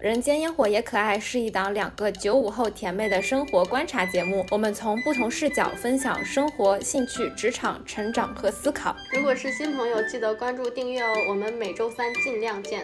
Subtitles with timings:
[0.00, 8.96] 人间烟火也可爱是一档两个九五后甜妹的生活观察节目，我们从不同视角分享生活、兴趣、职场、成长和思考。
[9.12, 11.12] 如果是新朋友，记得关注订阅哦。
[11.28, 12.82] 我们每周三尽量见。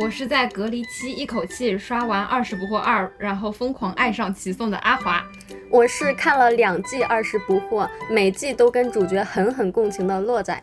[0.00, 5.24] 我是在隔离期一口气刷完《二十不惑二》，然后疯狂爱上齐颂的阿华。
[5.70, 10.60] 我是看了两季《二十不惑》，每季都跟主角狠狠共情的洛仔。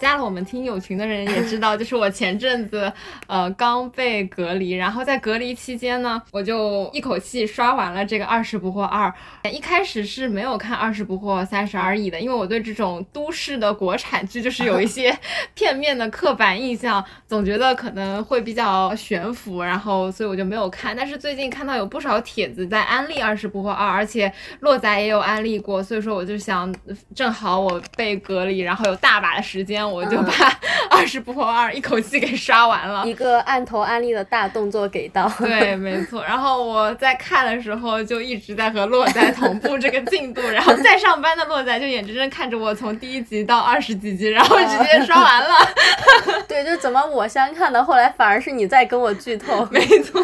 [0.00, 2.92] 加了我们听友群的人也知道，就是我前阵子
[3.26, 9.12] 呃刚被隔离，然后在隔离期间呢，我就一口气刷完了这个《二十不惑二》。
[9.50, 15.16] 一开始是没有看《二十不惑三十而已》的，因为我对这种都市的国产剧就是有一些
[15.54, 20.96] 片面的刻板印象，总觉得可能会比较悬浮，然后所以我就没有看。
[20.96, 26.74] 但是最近看到有不少帖子在安利《二十不惑二》，而且洛仔也有安利过，所以说我就想，
[27.14, 29.75] 正好我被隔离，然后有大把的时间。
[29.84, 30.32] 我就把
[30.88, 35.28] 二十不惑二一口气给刷完了，一个按头安利的大动作给到。
[35.38, 36.22] 对，没错。
[36.26, 45.48] 然后我在看的时候就一直在和洛仔同步这个进度，然后 在上班的洛仔就眼睁睁看着我从第一集到二十几集，然后直接刷完了。
[46.46, 49.66] 对，就怎么我先看的，后来反而是你在跟我剧透。
[49.70, 50.22] 没错。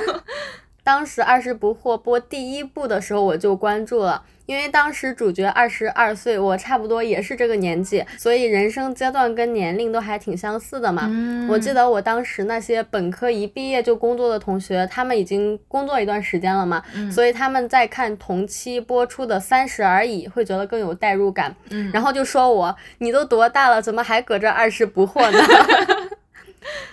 [0.85, 4.23] 当时《二十不惑》播第一部的时候，我就关注了，
[4.53, 11.11] 因为当时主角二十二岁，我差不多也是这个年纪，所以人生阶段跟年龄都还挺相似的嘛。
[11.49, 21.57] 我记得我当时那些本科一毕业就工作的同学，他们已经工作一段时间了嘛，所以他们在看同期播出的《三十而已》，会觉得更有代入感。
[21.91, 25.39] 然后就说我，你都多大了，怎么还搁这二十不惑呢？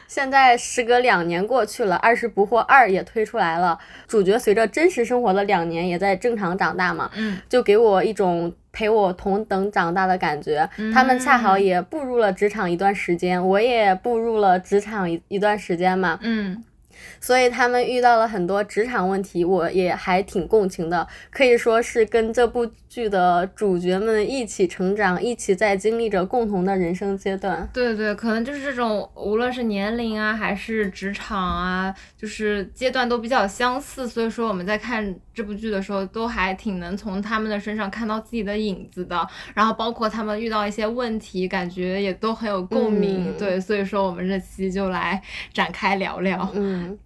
[0.10, 10.68] 现在时隔两年过去了，《二十不惑二》也推出来了，主角随着真实生活的两年也在正常长大嘛，嗯，就给我一种陪我同等长大的感觉。
[10.92, 16.64] 他们恰好也步入了职场一段时间，我也步入了职场一一段时间嘛，嗯。
[17.22, 27.70] 所以他们遇到了很多职场问题，我也还挺共情的，可以说是跟这部剧的主角们一起成长，一起在经历着共同的人生阶段。
[27.72, 39.26] 对对，可能就是这种，无论是年龄啊，还是职场啊，就是阶段都比较相似，所以说我们在看这部剧的时候，都还挺能从他们的身上看到自己的影子的。
[39.54, 43.32] 然后包括他们遇到一些问题，感觉也都很有共鸣。
[43.38, 45.22] 对，所以说我们这期就来
[45.54, 46.52] 展开聊聊。
[46.56, 46.98] 嗯。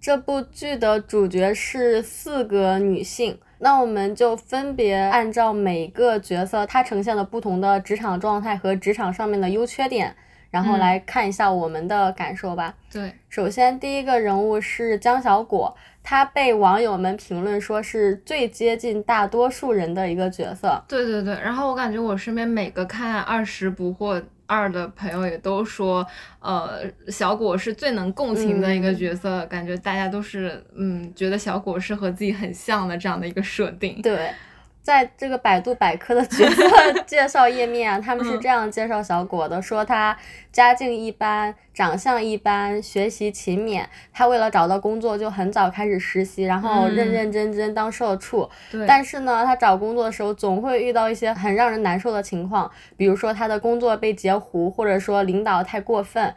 [0.00, 10.14] 这部剧的主角是四个女性，那我们就分别按照每个角色它呈现的不同的职场状态和职场上面的优缺点，
[10.50, 12.74] 然后来看一下我们的感受吧。
[12.92, 20.82] 对，首先第一个人物是江小果，他被网友们评论说是最接近大多数人的一个角色。
[20.88, 24.22] 对对对，然后我感觉我身边每个看二十不惑。
[24.48, 26.04] 二的朋友也都说，
[26.40, 34.02] 呃，小果是最能共情的一个角色，感觉大家都是，嗯，觉得小果是和自己很像的这样的一个设定。
[34.02, 34.30] 对。
[34.88, 36.64] 在这个百度百科的角色
[37.04, 40.16] 介绍页面啊，他们是这样介绍小果的：说他
[40.50, 43.84] 家境一般，长相一般，学习勤勉。
[44.14, 48.48] 他为了找到工作，就很早开始实习，然后认认真真当社畜。
[48.86, 56.34] 但是呢，他找工作的时候总会遇到一些很让人难受的情况，比如说他的工作被截胡，或者说领导太过分。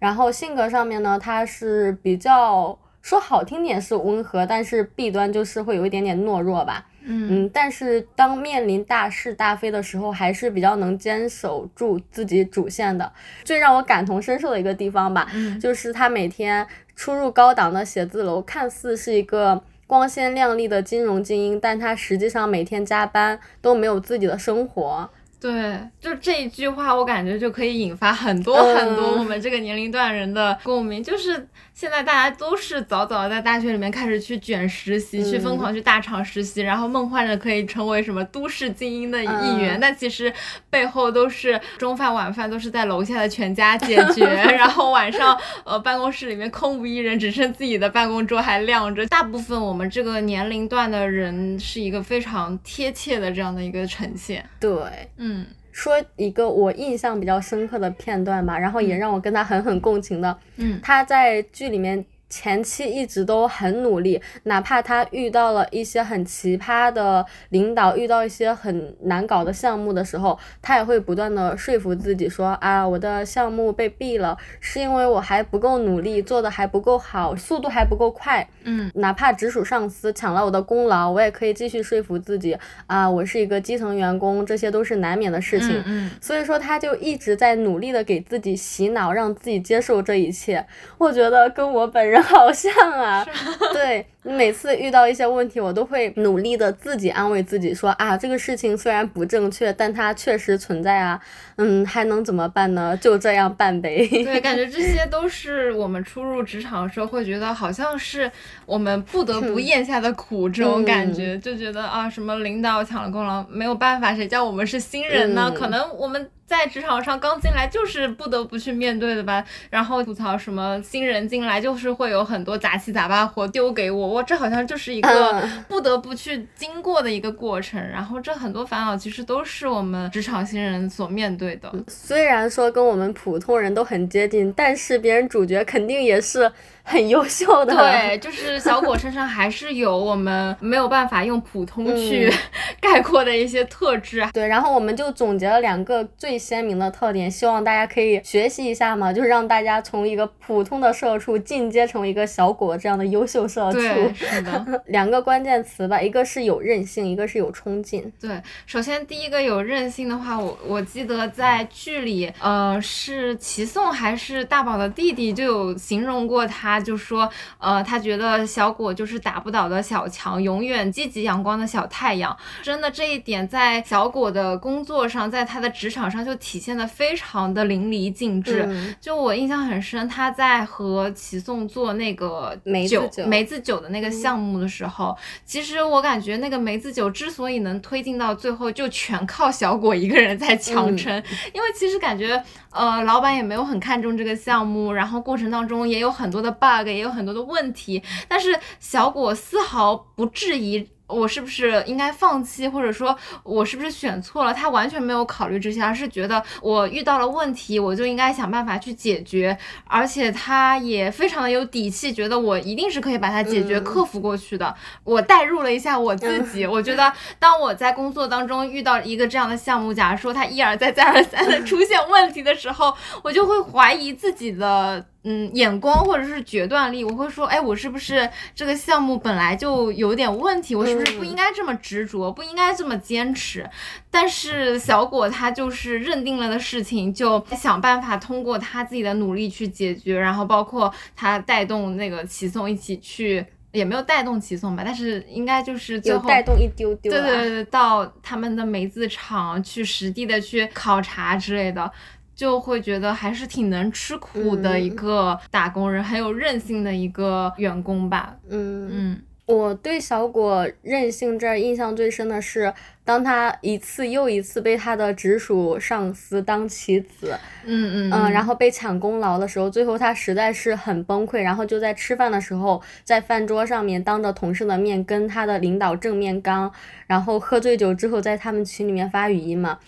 [0.00, 6.88] 然后性格上面呢，他是比较说好听点是温和，但是弊端就是会有一点点懦弱吧。
[7.04, 13.12] 嗯，但是当面临大是大非的时候，还是比较能坚守住自己主线的。
[13.44, 15.26] 最让我感同身受的一个地方吧，
[15.60, 25.10] 就是他每天出入高档的写字楼，看似是一个光鲜亮丽的金融精英，但他实际上每天加班都没有自己的生活。
[25.40, 31.02] 对，就这一句话，我感觉就可以引发很多很多我们这个年龄段人的共鸣。
[31.02, 39.78] 就是现在大家都是早早在大学里面开始去卷实习，去疯狂去大厂实习，然后梦幻着可以成为什么都市精英的一员。
[39.80, 40.32] 但其实
[40.70, 49.06] 背后都是中饭晚饭都是在楼下的全家解决， 然后晚上呃办公室里面空无一人，只剩自己的办公桌还亮着。
[49.06, 54.44] 大部分我们这个年龄段的人是一个非常贴切的这样的一个呈现。
[54.60, 54.70] 对，
[55.16, 55.46] 嗯。
[55.72, 60.38] 说一个我印象比较深刻的片段吧，然后也让我跟他狠狠共情的。
[60.58, 62.04] 嗯，他在剧里面。
[62.32, 78.48] 前期一直都很努力，哪怕他遇到了一些很奇葩的领导，遇到一些很难搞的项目的时候，他也会不断的说服自己说啊，我的项目被毙了，是因为我还不够努力，做的还不够好，速度还不够快。
[78.64, 82.56] 嗯，哪怕直属上司抢了我的功劳，我也可以继续说服自己
[82.86, 85.82] 啊，我是一个基层员工，这些都是难免的事情。
[85.84, 90.64] 嗯，所以说他就一直在努力的给自己洗脑，让自己接受这一切。
[90.96, 92.21] 我觉得跟我本人。
[92.22, 93.26] 好像啊。
[93.72, 101.20] 对，每次遇到一些问题，我都会努力的自己安慰自己说啊，这个事情虽然不正确，但它确实存在啊。
[101.56, 102.96] 嗯，还能怎么办呢？
[102.96, 104.06] 就这样办呗。
[104.08, 108.30] 对， 感觉这些都是我们初入职场的时候会觉得好像是
[108.64, 115.52] 我们不得不咽下的苦，这种感觉就觉得啊，什么领导抢了功劳，没有办法，谁叫我们是新人呢？
[115.54, 116.30] 可能我们。
[116.44, 131.72] 在职场上刚进来就是不得不去面对的吧，然后吐槽什么新人进来就是会有很多杂七杂八活丢给我，我这好像就是一个不得不去经过的一个过程，然后这很多烦恼其实都是我们职场新人所面对的。
[131.88, 136.50] 虽然说跟我们普通人都很接近，但是别人主角肯定也是。
[136.84, 142.30] 很优秀的，对，就是小果身上还是有我们没有办法用普通去
[142.80, 144.26] 概括的一些特质。
[144.32, 153.78] 对，然后我们就总结了两个最鲜明的特点，希望大家可以学习一下嘛，就是让大家从一个普通的社畜进阶成为一个小果这样的优秀社畜。
[153.78, 154.82] 对，是的。
[154.86, 158.12] 两个关键词吧，一个是有韧性，一个是有冲劲。
[158.20, 166.71] 对，首先第一个有韧性的话，我我记得在剧里，呃，是齐颂还是大宝的弟弟就有形容过他。
[166.72, 167.28] 他就说，
[167.58, 172.34] 呃，他觉得小果就是打不倒的小强，永远积极阳光的小太阳。
[172.62, 178.66] 真的这一点在小果的工作上，在他的职场上就体现的非常的淋漓尽致。
[179.00, 185.14] 就我印象很深，他在和齐颂做那个梅酒梅子酒的那个项目的时候，
[185.44, 191.14] 其实我感觉那个梅子酒之所以能推进到最后，就全靠小果一个人在强撑。
[191.52, 196.61] 因为其实感觉，呃，老板也没有很看重这个项目，然后过程当中也有很多的。
[196.62, 214.74] Bug 也有很多的问题，但是小果丝毫不质疑我是不是应该放弃，或者说我是不是选错了，他完全没有考虑这些，而是觉得我遇到了问题，我就应该想办法去解决，而且他也非常的有底气，觉得我一定是可以把它解决、克服过去的。
[215.04, 225.04] 我代入了一下我自己，我觉得当我在工作当中遇到一个这样的项目，假如说他一而再、再而三的出现问题的时候，我就会怀疑自己的。
[225.24, 230.74] 嗯，眼光或者是决断力，我会说，哎，我是不是这个项目本来就有点问题？
[230.74, 233.68] 我是不是不应该这么执着，不应该这么坚持？
[234.10, 251.92] 但是小果他就是认定了的事情，就想办法通过他自己的努力去解决，然后包括他带动那个齐颂一起去，也没有带动齐颂吧，但是应该就是最后带动一丢丢，对对对，到他们的梅子厂去实地的去考察之类的。
[252.34, 258.36] 就会觉得还是挺能吃苦的一个打工人，很有韧性的一个员工吧。
[258.48, 262.72] 嗯嗯，我对小果任性这儿印象最深的是，
[263.04, 276.72] 当他一次又一次被他的直属上司当棋子，嗯嗯嗯，然后被抢功劳的时候，最后他实在是很崩溃，然后就在吃饭的时候，在饭桌上面当着同事的面跟他的领导正面刚，
[277.06, 279.78] 然后喝醉酒之后在他们群里面发语音嘛。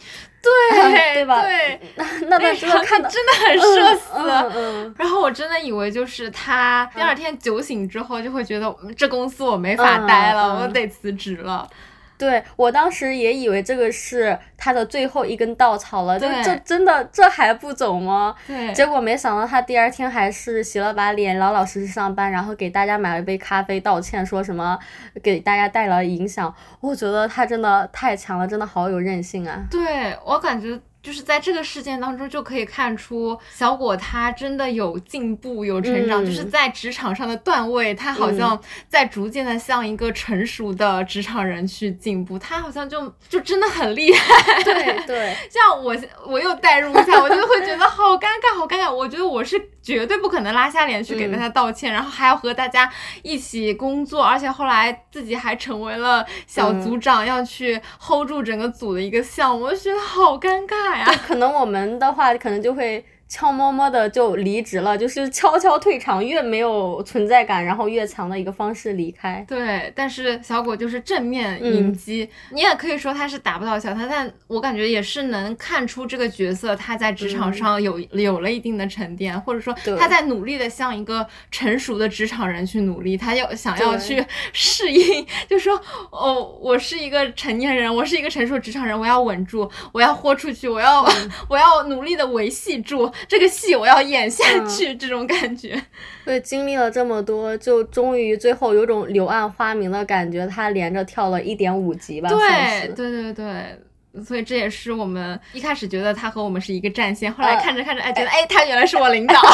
[0.44, 1.42] 对对吧？
[1.42, 1.80] 对，
[2.28, 4.92] 那那时候看真的很社死。
[4.96, 11.68] 然后我真的以为就是他第二天酒醒之后就会觉得这公司我没法待了，我得辞职了。
[12.16, 18.34] 对我当时也以为这个是他的最后一根稻草了，就这真的这还不走吗？
[18.46, 24.78] 对，结果没想到他第二天还是洗了把脸，老老实实上班，然后给大家买了一杯咖啡道歉，说什么
[25.22, 26.54] 给大家带来影响。
[26.80, 29.64] 我觉得他真的太强了，真的好有韧性啊！
[29.70, 30.80] 对我感觉。
[31.04, 38.58] 就是在这个事件当中就可以看出小果他真的有进步有成长，就是在职场上的段位，他好像
[38.88, 44.62] 在逐渐的向一个成熟的职场人去进步，他好像就就真的很厉害。
[44.64, 45.94] 对对，像我
[46.26, 52.90] 我又代入一下，我就会觉得好尴尬好尴尬，我觉得我是绝对不可能拉下脸去给大家道歉，然后还要和大家
[53.22, 60.93] 一起工作，而且后来自己还成为了小组长，要去 hold 住整个组的一个项目，我就觉得好尴尬。
[61.04, 63.04] 对，可能我们的话，可能就会。
[63.26, 69.44] 悄摸摸的就离职了，就是悄悄退场，越没有存在感，然后越强的一个方式离开。
[69.48, 91.04] 对，但是小果就是正面迎击，你也可以说他是打不倒小他，但我感觉也是能看出这个角色他在职场上有有了一定的沉淀，或者说他在努力的向一个成熟的职场人去努力，他要想要去 适应，就说哦，我是一个成年人，我是一个成熟职场人，我要稳住，我要豁出去，我要
[91.48, 93.10] 我要努力的维系住。
[93.28, 95.80] 这个戏我要演下去，这种感觉。
[96.24, 100.46] 对，经历了这么多，就终于最后有种柳暗花明的感觉。
[100.46, 109.34] 他连着跳了一点五集吧，对对对对，所以这也是我们一开始觉得他和我们是一个战线，后来看着看着，哎，觉得哎，他原来是我领导。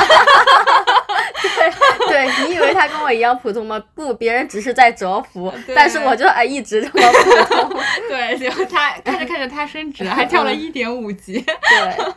[1.40, 3.82] 对对，你以为他跟我一样普通吗？
[3.94, 7.80] 不，别人只是在折服， 但是我就哎一直这么普通。
[8.08, 12.14] 对，结果他看着看着他升职，还跳了一点五级，对，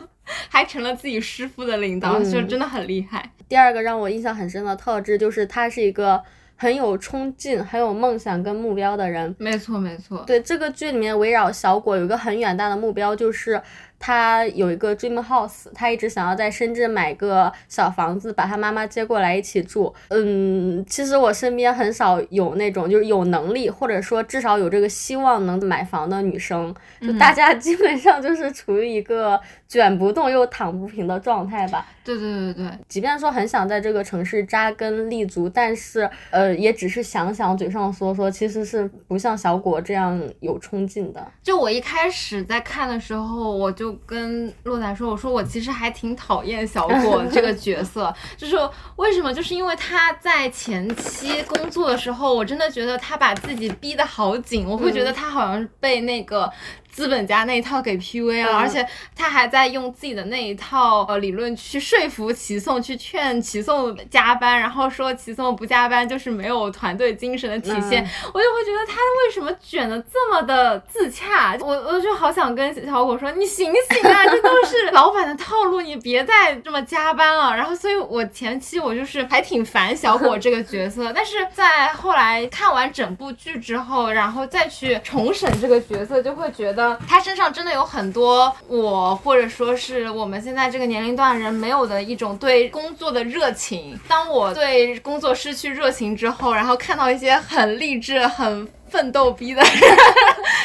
[0.49, 3.31] 还成了自己师傅的领导，就真的很厉害。
[3.47, 6.21] 第二个让我印象很深的特质就是他是一个。
[6.55, 10.23] 很有冲劲、很有梦想跟目标的人，没错没错。
[10.25, 13.61] 对这个剧里面围绕小果有一个很远大的目标，就是。
[14.05, 19.95] 他有一个 dream house，他一直想要在深圳买个小房子，把他妈妈接过来一起住。
[20.09, 31.85] 嗯，其实我身边很少有那种就是有能力或者说至少有这个希望能买房的女生，就大家基本上就是处于一个卷不动又躺不平的状态吧。
[32.03, 41.25] 对对对对，即便说很想在这个城市扎根立足，但是呃，也只是想想，嘴上说说，其实是不像小果这样有冲劲的。
[41.41, 43.92] 就我一开始在看的时候，我就。
[44.05, 48.57] 跟洛仔说，我说我其实还挺讨厌小果 这个角色，就是
[48.97, 49.33] 为什么？
[49.33, 56.51] 就是因为他在前期工作的时候，我真的觉得他把自己逼得好紧，我会觉得他好像被那个。
[56.93, 68.07] 资本家那一套给 PUA 了，而且他还在用自己的那一套呃理论去说服齐颂，去劝齐颂加班，然后说齐颂不加班就是没有团队精神的体现。
[68.31, 68.93] 我就会觉得他
[69.25, 71.57] 为什么卷的这么的自洽？
[71.61, 77.55] 我我就好想跟小果说，你醒醒啊，这都是老板的套路，你别再这么加班了。
[77.55, 86.82] 然后，所以我前期我就是还挺烦小果这个角色， 但是在后来看完整部剧之后，然后再去重审这个角色，就会觉得。
[87.07, 93.99] 他身上真的有很多我或者说是我们现在这个年龄段人没有的一种对工作的热情。
[94.07, 98.67] 当我对工作失去热情之后，然后看到一些很励志、很。
[98.93, 99.71] 奋斗逼的人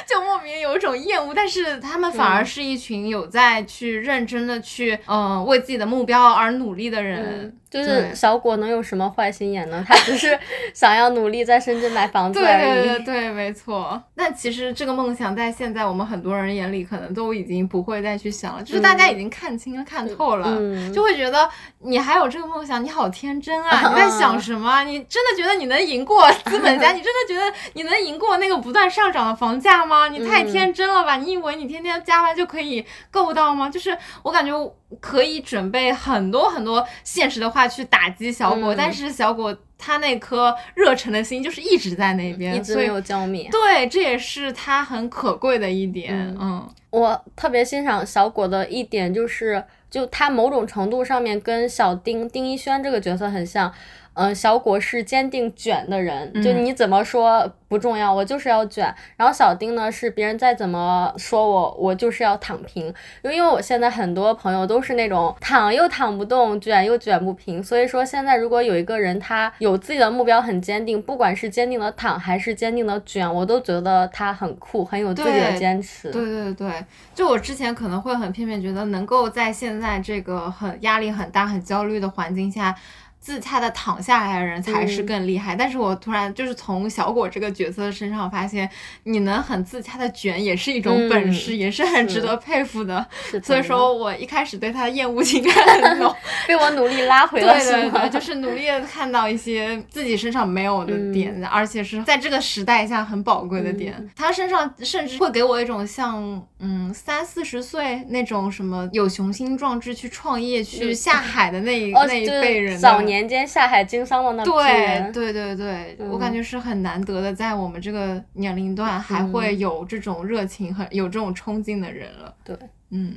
[0.06, 7.54] 就莫名有一种厌恶，但是他们反而是一群有在去认真的去，嗯，为自己的目标而努力的人。
[7.70, 9.84] 就是小果能有什么坏心眼呢？
[9.86, 10.38] 他只是
[10.72, 12.82] 想要努力在深圳买房子而已。
[12.82, 14.02] 对对对，没错。
[14.14, 20.58] 那其实这个梦想在现在我们很多人眼里，可能都已经不会再去想了，就是大家已经看清了、看透了，
[20.94, 21.46] 就会觉得
[21.80, 23.88] 你还有这个梦想，你好天真啊！
[23.92, 24.82] 你在想什么？
[24.84, 26.92] 你真的觉得你能赢过资本家？
[26.96, 28.17] 你真的觉得你能赢？
[28.18, 30.08] 过那个不断上涨的房价吗？
[30.08, 31.16] 你太天真了吧！
[31.16, 33.70] 你以为你天天加班就可以够到吗？
[33.70, 34.52] 就是我感觉
[35.00, 43.48] 可以准备很多很多现实的话去打击小果，但是小果他那颗热忱的心就是一直在那边，一直没有浇灭。
[43.50, 46.36] 对，这也是他很可贵的一点。
[46.40, 53.72] 嗯，我特别欣赏小果的一点就是，就他某种程度上面跟小丁丁一轩这个角色很像。
[54.18, 58.92] 嗯，小果是坚定卷的人，就你怎么说不重要，我就是要卷。
[59.16, 62.92] 然后小丁呢，是别人再怎么说我，我就是要躺平。
[63.22, 67.62] 就因为我现在很多朋友都是那种躺又躺不动，卷又卷不平。
[67.62, 76.10] 所以说现在如果有一个人他有自己的目标很坚定，不管是坚定的躺还是坚定的卷，我都觉得他很酷，很有自己的坚持。
[76.10, 76.84] 对对对，
[77.14, 82.74] 就我之前可能会很片面觉得，能够在现在这个很压力很大、很焦虑的环境下。
[83.20, 88.68] 自洽的躺下来的人才是更厉害，但是我突然就是从小果这个角色身上发现，
[89.02, 93.06] 你能很自洽的卷也是一种本事，也是很值得佩服的。
[93.42, 96.14] 所以说我一开始对他的厌恶情感很浓，
[96.48, 97.52] 被我努力拉回了。
[97.54, 104.08] 对对对，就是努力的看到一些自己身上没有的点，而且是在这个时代下很宝贵的点。
[104.16, 112.78] 他身上甚至会给我一种像嗯三四十岁那种什么有雄心壮志去创业去下海的那一那一辈人。
[113.08, 122.34] 年间下海经商的那对对对对，我感觉是很难得的，在我们这个年龄段还会有这种热情和有这种冲劲的人了。
[122.44, 122.56] 对，
[122.90, 123.16] 嗯。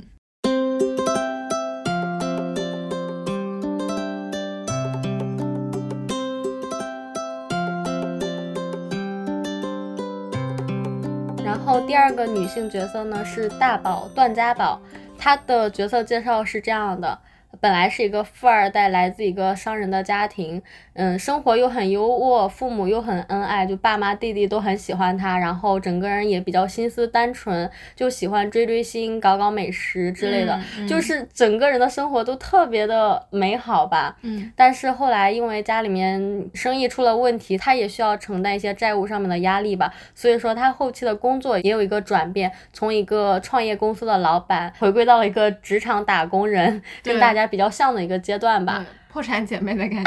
[11.44, 14.80] 然后第二个女性角色呢是大宝段家宝，
[15.18, 17.18] 她的角色介绍是这样的。
[17.60, 20.62] 本来是一个富二代，来自一个商人的家庭，
[20.94, 34.16] 嗯，生活又很优渥，父母又很恩爱，就爸妈弟弟都很喜欢他，然后整个人也比较心思单纯，就喜欢追追星、搞搞美食之类的，就是整个人的生活都特别的美好吧。
[34.22, 47.41] 嗯，但是后来因为家里面生意出了问题，他也需要承担一些债务上面的压力吧，所以说他后期的工作也有一个转变，从一个创业公司的老板回归到了一个职场打工人，跟大家。
[47.46, 50.04] 比较像的一个阶段吧，破产姐妹的感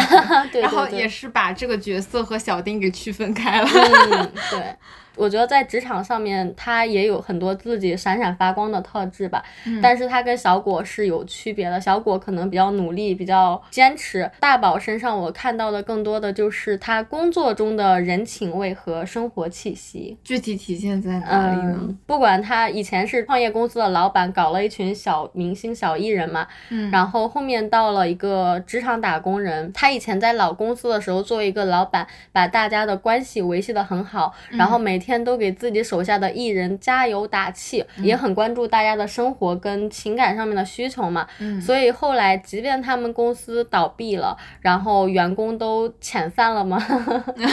[0.52, 3.68] 觉， 然后也是把这个角色和小丁给区分开了。
[3.70, 4.76] 嗯，对。
[5.18, 9.44] 我觉得在职场上面，他也有很多自己闪闪发光的特质吧。
[9.66, 14.30] 嗯但是他跟小果是有区别的，小果可能比较努力，比较坚持。
[14.40, 20.18] 大宝身上我看到的更多的就是他工作中的人情味和生活气息。
[20.24, 21.78] 具体体现在哪里呢？
[21.82, 29.72] 嗯，不管他以前是创业公司的老板，搞了一群小明星、小艺人嘛，嗯然后后面到了一个职场打工人。
[29.74, 41.28] 他以前在老公司的时候，作为一个老板，把大家的关系维系得很好，然后每天都给自己手下的艺人加油打气，也很关注大家的生活跟情感上面的需求嘛。
[41.40, 46.78] 嗯所以后来，即便他们公司倒闭了，然后员工都遣散了嘛，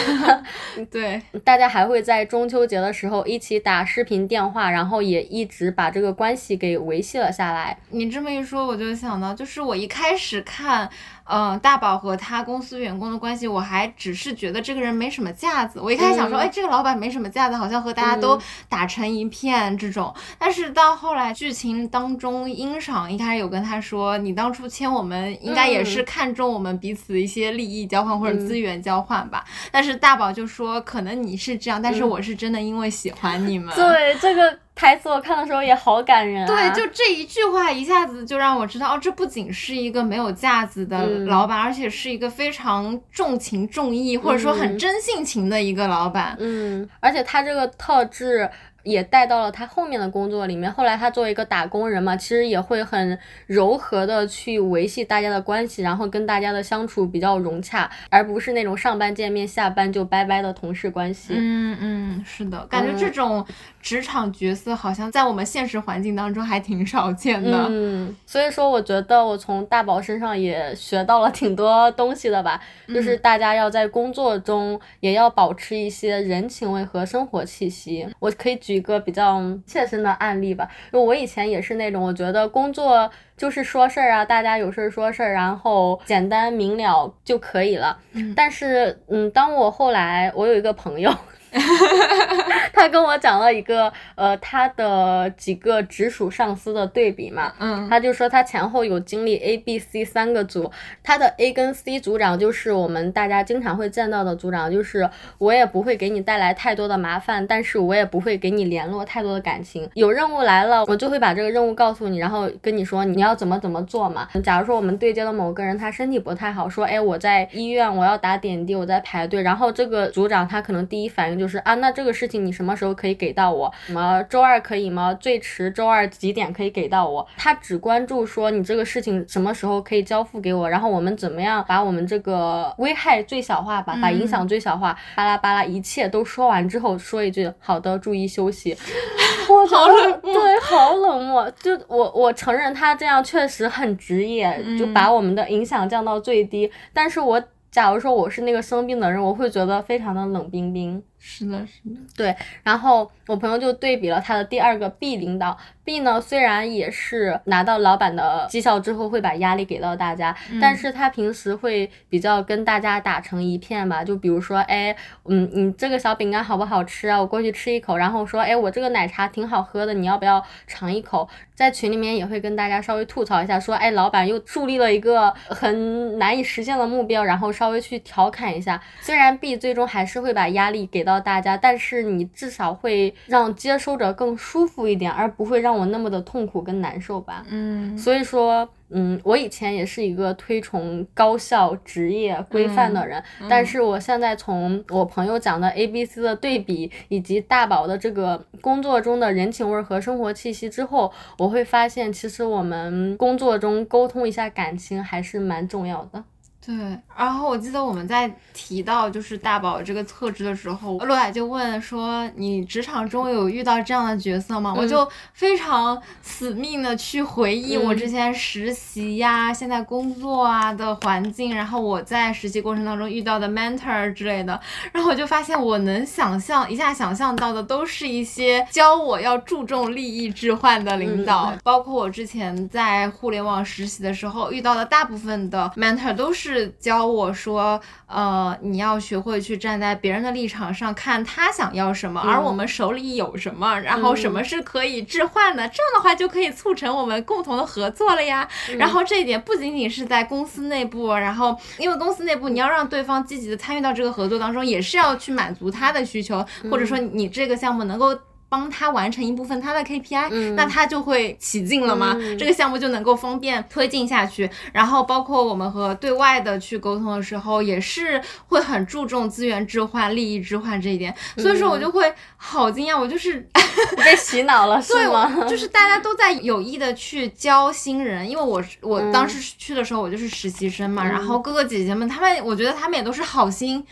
[0.90, 7.76] 对， 大家还会在中秋节的时候一起打视频电话，然后也一直把这个关系给维系了下来。
[7.90, 10.88] 你这么一说，我就想到，就是我一开始看，
[11.24, 15.80] 嗯、大宝和他公司员工的关系，我还只是觉得这个人没什么架子。
[15.80, 20.14] 我一开始想说，嗯哎，这个老板没什么架子，好像和大家都嗯打成一片这种。
[20.38, 29.44] 但是到后来剧情当中，殷赏一开始有跟他说，你当初签我们，应该也是看中我们彼此一些利益交换或者资源交换吧。
[29.70, 33.74] 但是大宝就说，可能你是这样，但是嗯我是真的因为喜欢你们。
[33.74, 36.46] 对这个台词，我看的时候也好感人、啊。
[36.46, 46.36] 对，就这一句话一下子就让我知道，哦，这不仅是一个没有架子的嗯老板，而且是一个非常重情重义，或者说很嗯真性情的一个老板。
[46.38, 48.48] 嗯，而且他这个特质
[48.82, 50.72] 也带到了他后面的工作里面。
[50.72, 61.34] 后来他作为一个打工人嘛，其实也会很柔和的去维系大家的关系，然后跟大家的相处比较融洽，而不是那种上班见面，下班就拜拜的同事关系。
[61.36, 63.46] 嗯嗯，是的，感觉嗯这种
[63.82, 67.66] 职场角色好像在我们现实环境当中还挺少见的。
[67.68, 78.06] 嗯，所以说我觉得我从大宝身上也学到了挺多东西的吧，就是大家要在工作中也要保持一些人情味和生活气息。
[78.20, 87.98] 我可以举一个比较切身的案例吧，就我以前也是那种，我觉得工作就是说事儿啊，大家有事儿说事儿，然后简单明了就可以了。
[88.12, 91.12] 嗯但是，嗯，当我后来我有一个朋友。
[92.72, 100.70] 他跟我讲了一个呃他的几个直属上司的对比嘛，嗯他就说他前后有经历 A、B、C 三个组，
[101.02, 109.88] 他的 A 跟 C 组长就是我们大家经常会见到的组长，就是我也不会给你带来太多的麻烦，但是我也不会给你联络太多的感情。
[109.94, 114.28] 有任务来了，我就会把这个任务告诉你，然后跟你说你要怎么怎么做嘛。
[114.42, 123.72] 假如说我们对接的某个人他身体不太好，说哎我在医院我要打点滴，我在排队，然后这个组长他可能第一反应就是啊那这个事情你什么时候可以给到我？
[123.86, 125.12] 什么周二可以吗？
[125.14, 127.26] 最迟周二几点可以给到我？
[127.36, 138.76] 他只关注说你这个事情什么时候可以交付给我，然后我们怎么样把我们这个危害最小化吧，把影响最小化，巴拉巴拉一切都说完之后，说一句好的，注意休息。
[139.50, 141.50] 我觉得对，好冷漠。
[141.58, 146.70] 就我我承认他这样确实很职业，就把我们的影响降到最低。
[146.92, 151.02] 但是我假如说我是那个生病的人，我会觉得非常的冷冰冰。
[151.24, 151.96] 是的，是的。
[152.16, 164.94] 对，然后我朋友就对比了他的第二个 B 领导，B 呢虽然也是拿到老板的绩效之后会把压力给到大家，但是他平时会比较跟大家打成一片吧，就比如说，哎，
[165.26, 167.20] 嗯，你这个小饼干好不好吃啊？
[167.20, 171.28] 我过去吃一口，然后说，哎，我这个奶茶挺好喝的，你要不要尝一口？
[171.54, 178.82] 在群里面也会跟大家稍微吐槽一下，说，哎，老板又树立了一个很难以实现的目标，然后稍微去调侃一下。
[179.00, 187.44] 虽然 B 最终还是会把压力给到大家，但是你至少会让接收者更舒服一点，而不会让我那么的痛苦跟难受吧。
[187.48, 206.24] 嗯所以说，嗯，我以前也是一个推崇高效、职业、规范的人，但是我现在从我朋友讲的 A、B、C 的对比，以及大宝的这个工作中的人情味儿和生活气息之后，我会发现，其实我们工作中沟通一下感情还是蛮重要的。
[206.64, 206.74] 对，
[207.18, 224.60] 然后我记得我们在提到就是大宝这个特质的时候，洛雅就问说：“你职场中有遇到这样的角色吗？”我就非常死命的去回忆我之前实习呀、现在工作啊的环境，然后我在实习过程当中遇到的 mentor 之类的，
[224.92, 248.46] 然后我就发现我能想象一下想象到的都是一些教我要注重利益置换的领导，包括我之前在互联网实习的时候遇到的大部分的 mentor 都是是教我说，呃，你要学会去站在别人的立场上看他想要什么，而我们手里有什么，然后什么是可以置换的，这样的话就可以促成我们共同的合作了呀。
[248.78, 258.18] 然后这一点不仅仅是在公司内部，然后因为公司内部你要让对方积极的参与到这个合作当中，也是要去满足他的需求，或者说你这个项目能够。
[258.52, 262.14] 帮他完成一部分他的 KPI，那他就会起劲了吗？
[262.38, 264.50] 这个项目就能够方便推进下去。
[264.74, 271.14] 然后包括我们和对外的去沟通的时候，也是会很注重资源置换、利益置换这一点。
[271.38, 273.48] 所以说我就会好惊讶，我就是
[273.96, 275.48] 被洗脑了， 是吗？
[275.48, 283.82] 就是大家都在有意的去教新人，因为我我当时去的时候我就是实习生嘛，然后哥哥姐姐们他们，我觉得他们也都是好心。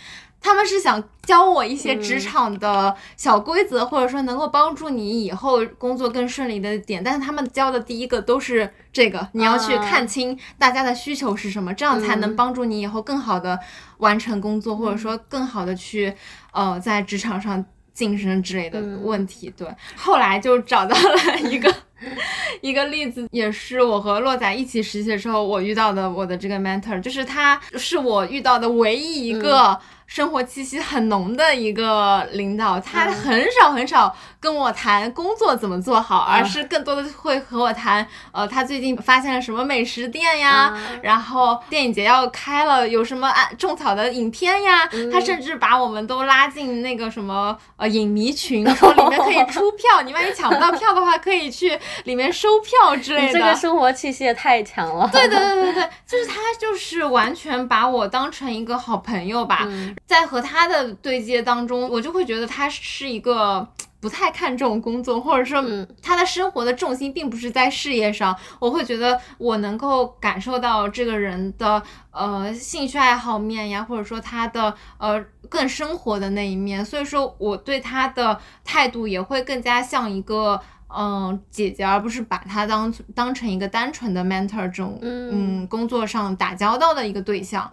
[0.41, 7.05] 他们是想教我一些职场的小规则，或者说能够帮助你以后工作更顺利的点。
[7.05, 13.59] 但是他们教的第一个都是这个，你要去看清大家的需求是什么，这样才能帮助你以后更好的
[13.99, 16.15] 完成工作，或者说更好的去
[16.53, 19.53] 呃在职场上晋升之类的问题。
[19.55, 21.73] 对，后来就找到了一个
[22.63, 29.79] 一个例子，也是我和洛仔一起实习的时候我遇到的我的这个 mentor，就是他是我遇到的唯一一个。
[30.11, 53.33] 生活气息很浓的一个领导，他很少很少跟我谈工作怎么做好，而是更多的会和我谈，呃，他最近发现了什么美食店呀，然后电影节要开了，有什么啊种草的影片呀，他甚至把我们都拉进那个什么呃影迷群，说里面可以出票，你万一抢不到票的话，可以去里面收票之类的。
[53.33, 55.09] 这个生活气息也太强了。
[55.13, 59.69] 对对对对对，就是他就是完全把我当成一个好朋友吧。
[60.07, 63.67] 在和他的对接当中，我就会觉得他是一个
[64.01, 65.63] 不太看重工作，或者说
[66.03, 68.37] 他的生活的重心并不是在事业上。
[68.59, 87.71] 我会觉得我能够感受到这个人的呃兴趣爱好面呀，或者说他的呃更生活的那一面，所以说我对他的态度也会更加像一个嗯姐姐，而不是把他当当成一个单纯的 mentor 这种嗯工作上打交道的一个对象。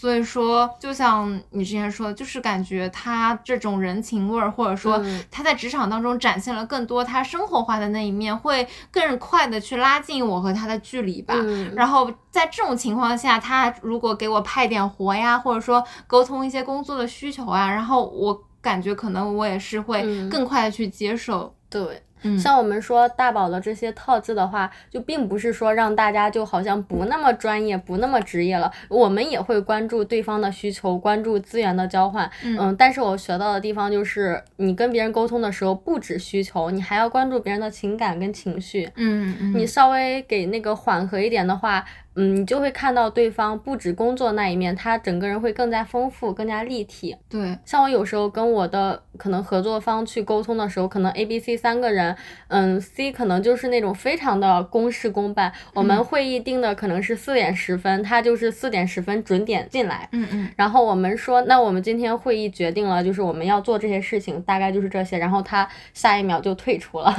[0.00, 11.34] 所以说，就像你之前说的，就是感觉他这种人情味儿，或者说他在职场当中展现了更多他生活化的那一面，会更快的去拉近我和他的距离吧。
[11.74, 21.52] 然后在这种情况下，他如果给我派点活呀，或者说沟通一些工作的需求啊，然后我感觉可能我也是会更快的去接受。
[21.68, 22.00] 对。
[22.38, 28.70] 像我们说大宝的这些特质的话，就并不是说让大家就好像不那么专业、不那么职业了。
[28.88, 32.30] 我们也会关注对方的需求，关注资源的交换。
[32.44, 38.90] 嗯，但是我学到的地方就是，你跟别人沟通的时候，不止需求，你还要关注别人的情感跟情绪。
[38.96, 41.84] 嗯嗯，你稍微给那个缓和一点的话。
[42.20, 47.14] 嗯，你就会看到对方不止工作那一面，他整个人会更加丰富、更加立体。
[47.28, 52.07] 对，像我有时候跟我的可能合作方去沟通的时候，可能 A、B、C 三个人，
[52.48, 55.52] 嗯，C 可能就是那种非常的公事公办。
[55.74, 60.08] 我们会议定的可能是四点十分，他就是四点十分准点进来。
[60.10, 60.48] 嗯嗯。
[60.56, 65.18] 然后我们说，那我们今天会议决定了，就是我们要做这些事情，大概就是这些。
[65.18, 67.14] 然后他下一秒就退出了。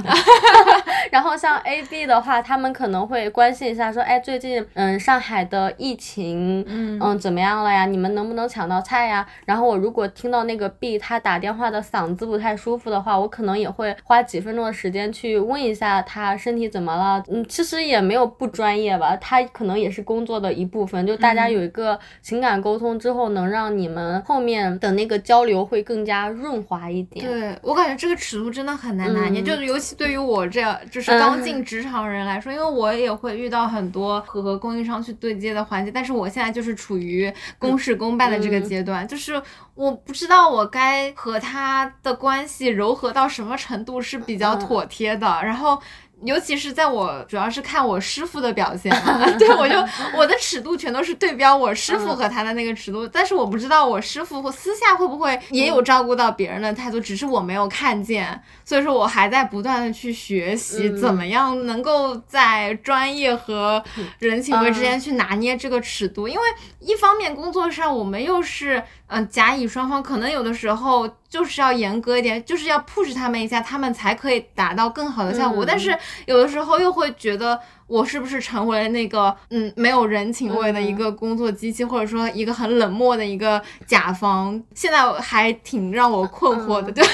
[1.10, 4.90] 然后像 A、B 的话，他们可能会关心一下，说，哎，最近，嗯。
[4.90, 7.86] 嗯，上海的疫情，嗯怎么样了呀？
[7.86, 9.28] 你们能不能抢到菜呀？
[9.46, 17.24] 然后我如果听到那个 B 他打电话的嗓子不太舒服的话，我可能也会花几分钟的时间去问一下他身体怎么了。
[17.28, 21.08] 嗯，其实也没有不专业吧，他可能也是工作的一部分。
[21.08, 27.26] 就大家有一个情感沟通之后，能让你们后面的那个交流会更加润滑一点。
[27.26, 34.70] 对我感觉这个尺度真的很难拿捏，就是尤其对于我这样就是刚进职场人来说，因为我也会遇到很多和和工。
[34.86, 39.34] 上去对接的环节，但是我现在就是处于公事公办的这个阶段，就是
[39.80, 45.82] 我不知道我该和他的关系柔和到什么程度是比较妥帖的，然后。
[46.24, 48.92] 尤其是在我主要是看我师傅的表现，
[49.40, 49.76] 对我就
[50.18, 63.84] 我的尺度全都是对标我师傅和他的那个尺度，但是我不知道我师傅或私下会不会也有照顾到别人的态度，只是我没有看见，所以说我还在不断的去学习怎么样能够在专业和
[64.20, 66.42] 人情味之间去拿捏这个尺度，因为
[66.80, 68.84] 一方面工作上我们又是。
[69.12, 75.64] 嗯，甲乙双方可能有的时候就是要严格一点，就是要 push 他们一下，他们才可以达到更好的效果。
[75.64, 84.60] 但是有的时候又会觉得，我是不是成为了那个嗯没有人情味的一个工作机器，或者说一个很冷漠的一个甲方？
[84.74, 87.06] 现在还挺让我困惑的，对。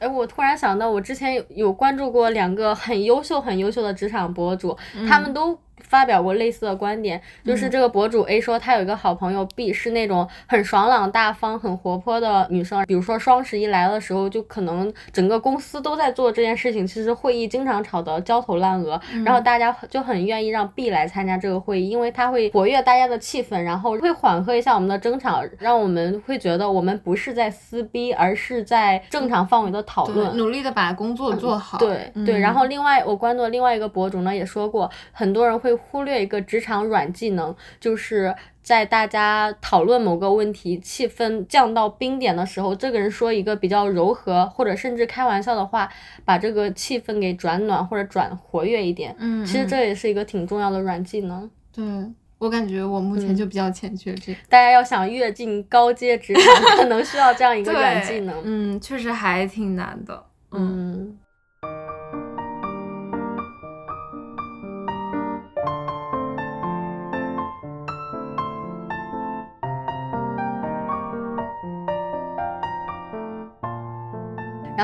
[0.00, 4.76] 哎，我突然想到，我之前有有关注过两个很优秀、很优秀的职场博主，
[5.08, 5.58] 他们都。
[5.88, 31.78] 发表过类似的观点，就是这个博主 A 说他有一个好朋友 B 是那种很爽朗大方、很活泼的女生，比如说双十一来的时候，就可能整个公司都在做这件事情，其实会议经常吵得焦头烂额，然后大家就很愿意让 B 来参加这个会议，因为他会活跃大家的气氛，然后会缓和一下我们的争吵，让我们会觉得我们不是在撕逼，而是在正常范围的讨论，努力的把工作做好。
[31.78, 45.88] 对对，然后另外我关注的另外一个博主呢也说过，很多人会忽略一个职场软技能，就是在大家讨论某个问题，气氛降到冰点的时候，这个人说一个比较柔和或者甚至开玩笑的话，
[46.24, 49.14] 把这个气氛给转暖或者转活跃一点。
[49.18, 51.50] 嗯，其实这也是一个挺重要的软技能。
[51.72, 51.84] 对。
[52.40, 58.40] 我感觉我目前就比较欠缺这，大家要想跃进高阶职场， 可能需要这样一个软技能。
[58.44, 60.24] 嗯，确实还挺难的。
[60.52, 61.18] 嗯。
[61.24, 61.27] 然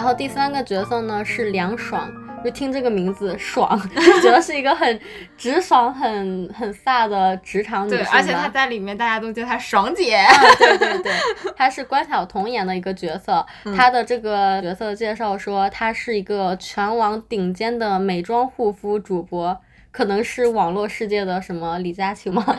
[0.05, 2.13] 后第三个角色呢是凉爽。
[2.45, 5.01] 就听这个名字爽， 就觉得是一个很
[5.35, 7.99] 直爽、很很飒的职场女性。
[8.01, 10.23] 对，而且她在里面大家都叫她爽姐。
[10.59, 11.13] 对对对，
[11.57, 13.47] 她是关晓彤演的一个角色。
[13.75, 19.59] 她的这个角色介绍说，她是一个全网顶尖的美妆护肤主播。
[19.95, 22.43] 可能是网络世界的什么李佳琦吗？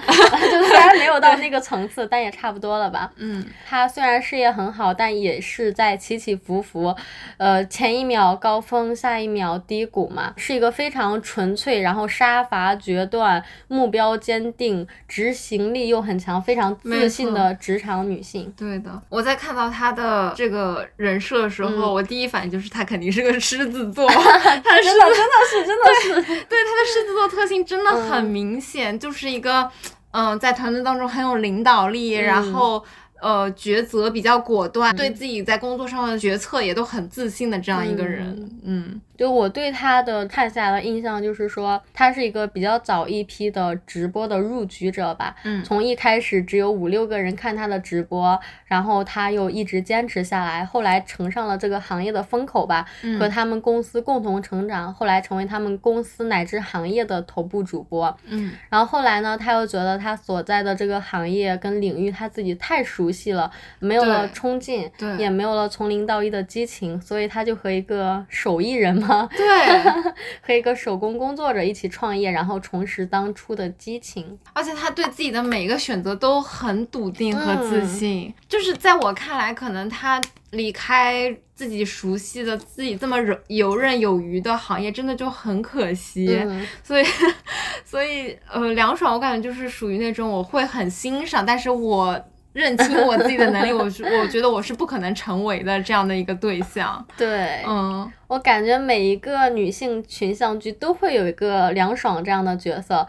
[0.50, 3.12] 就虽然没有到那个层次， 但也差不多了吧。
[3.18, 6.96] 嗯，他虽然事业很好，但也是在起起伏伏，
[7.36, 10.34] 呃，前一秒高峰，下一秒低谷嘛。
[10.38, 18.54] 是一个非常纯粹，然后杀伐决断，目标坚定，执行力又很强，非常自信的职场女性。
[18.56, 24.08] 对的，我在看到她的这个人设的时候，我第一反应就是她肯定是个狮子座。
[24.16, 24.24] 真的，
[24.64, 26.14] 真的是，真的是，
[26.46, 27.25] 对她的狮子座。
[27.28, 29.70] 特性真的很明显，就是一个，
[30.12, 32.84] 嗯，在团队当中很有领导力，然后。
[33.22, 38.52] 呃，抉择比较果断，对自己在工作上的决策也都很自信的这样一个人。
[38.64, 45.36] 嗯，就我对他的看下来的印象就是说，他是一个比较早一批的直播的入局者吧。
[45.44, 52.86] 嗯，从一开始只有五六个人看他的直播，然后他又一直坚持下来，后来乘上了这个行业的风口吧，
[53.20, 58.18] 和他们公司共同成长，后来成为他们公司乃至行业的头部主播。
[58.26, 62.96] 嗯，然后后来呢，他又觉得他所在的这个行业跟领域他自己太熟。
[62.96, 69.46] 熟悉了，没有了冲劲，对，也没有了从零到一的激情，所以他就和一个手艺人嘛，对，
[70.42, 74.38] 和一个手工工作者一起创业，然后重拾当初的激情。
[74.54, 80.20] 而且他对自己的每一个选择都很笃定和自信，就是在我看来，可能他
[80.52, 86.38] 离开自己熟悉的、自己这么游刃有余的行业，真的就很可惜。
[86.84, 87.06] 所以，
[87.86, 92.20] 所以，呃，凉爽，我感觉就是属于那种我会很欣赏，但是我。
[92.56, 97.06] 认清我自己的能力，我是我觉得我是不可能成为的这样的一个对象。
[97.18, 103.06] 对，嗯，我感觉每一个女性群像剧都会有一个凉爽这样的角色。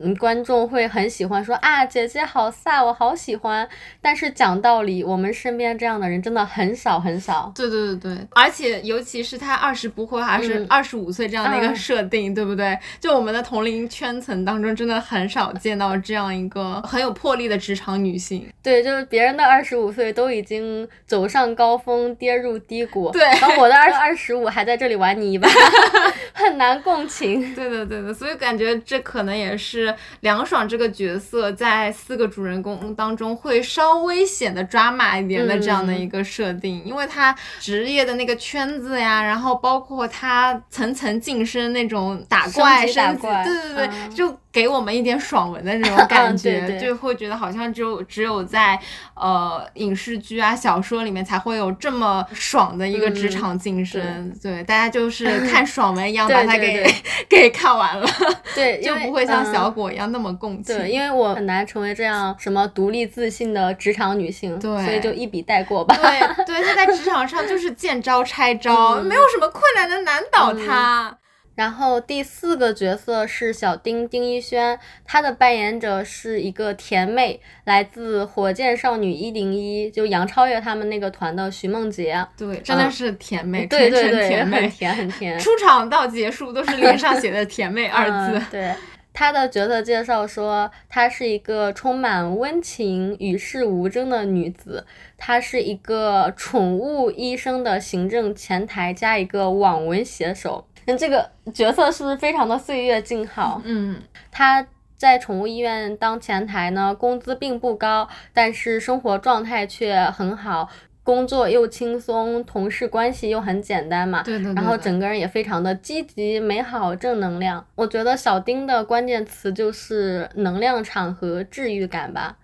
[0.00, 3.66] 嗯，观众会很喜欢说啊，姐姐好飒，我好喜欢。
[4.02, 7.52] 但是讲道理，我们身边这样的人真的很少很少。
[7.54, 12.76] 对对对对，而且尤其是他二十不惑还是二十五岁这样的一个设定，对不对？
[12.98, 18.44] 就我们的同龄圈层当中，真的很少见到这样一个很有魄力的职场女性。
[18.64, 23.12] 对，就是别人的二十五岁都已经走上高峰，跌入低谷。
[23.12, 25.48] 对，然后我的二二十五还在这里玩泥巴，
[26.34, 27.54] 很难共情。
[27.54, 29.83] 对对对对，所以感觉这可能也是。
[30.20, 44.38] 凉爽这个角色在四个主人公当中会稍微显得抓马一点的这样的一个设定，因为他职业的那个圈子呀，然后包括他层层晋升那种打怪升级，对对对，就。
[44.54, 48.78] 给我们一点爽文的那种感 觉，就会觉得好像只有只有在
[49.16, 54.32] 呃影视剧啊小说里面才会有这么爽的一个职场晋升。
[54.40, 56.88] 对，大家就是看爽文一样 把它给
[57.28, 58.06] 给看完了，
[58.54, 60.78] 对，就不会像小果一样那么共情。
[60.78, 65.96] 对，因为我很难成为这样什么独立自信的职场女性，对，所以就一笔带过吧。
[65.96, 71.18] 对，对，她在职场上就是见招拆招，没有什么困难能难倒她。
[71.54, 82.26] 然后第四个角色是小丁丁一轩，他的扮演者是一个甜妹，来自火箭少女一零一，就杨超越他们那个团的徐梦洁。
[82.36, 85.38] 对，真的是甜妹，对对对，甜很甜很甜。
[85.38, 88.42] 出场到结束都是脸上写的“甜妹”二字。
[88.50, 88.74] 对，
[89.12, 94.84] 她的角色介绍说，她是一个充满温情、与世无争的女子。
[95.16, 100.66] 她是一个宠物医生的行政前台加一个网文写手。
[100.86, 103.60] 那这个角色是不是非常的岁月静好？
[103.64, 104.66] 嗯，他
[104.96, 110.68] 在宠物医院当前台呢，工资并不高，但是生活状态却很好。
[111.02, 114.54] 工作又轻松，同事关系又很简单嘛，对对。
[114.54, 117.66] 然后整个人也非常的积极、美好、正能量。
[117.74, 122.38] 我觉得小丁的关键词就是能量场和治愈感吧。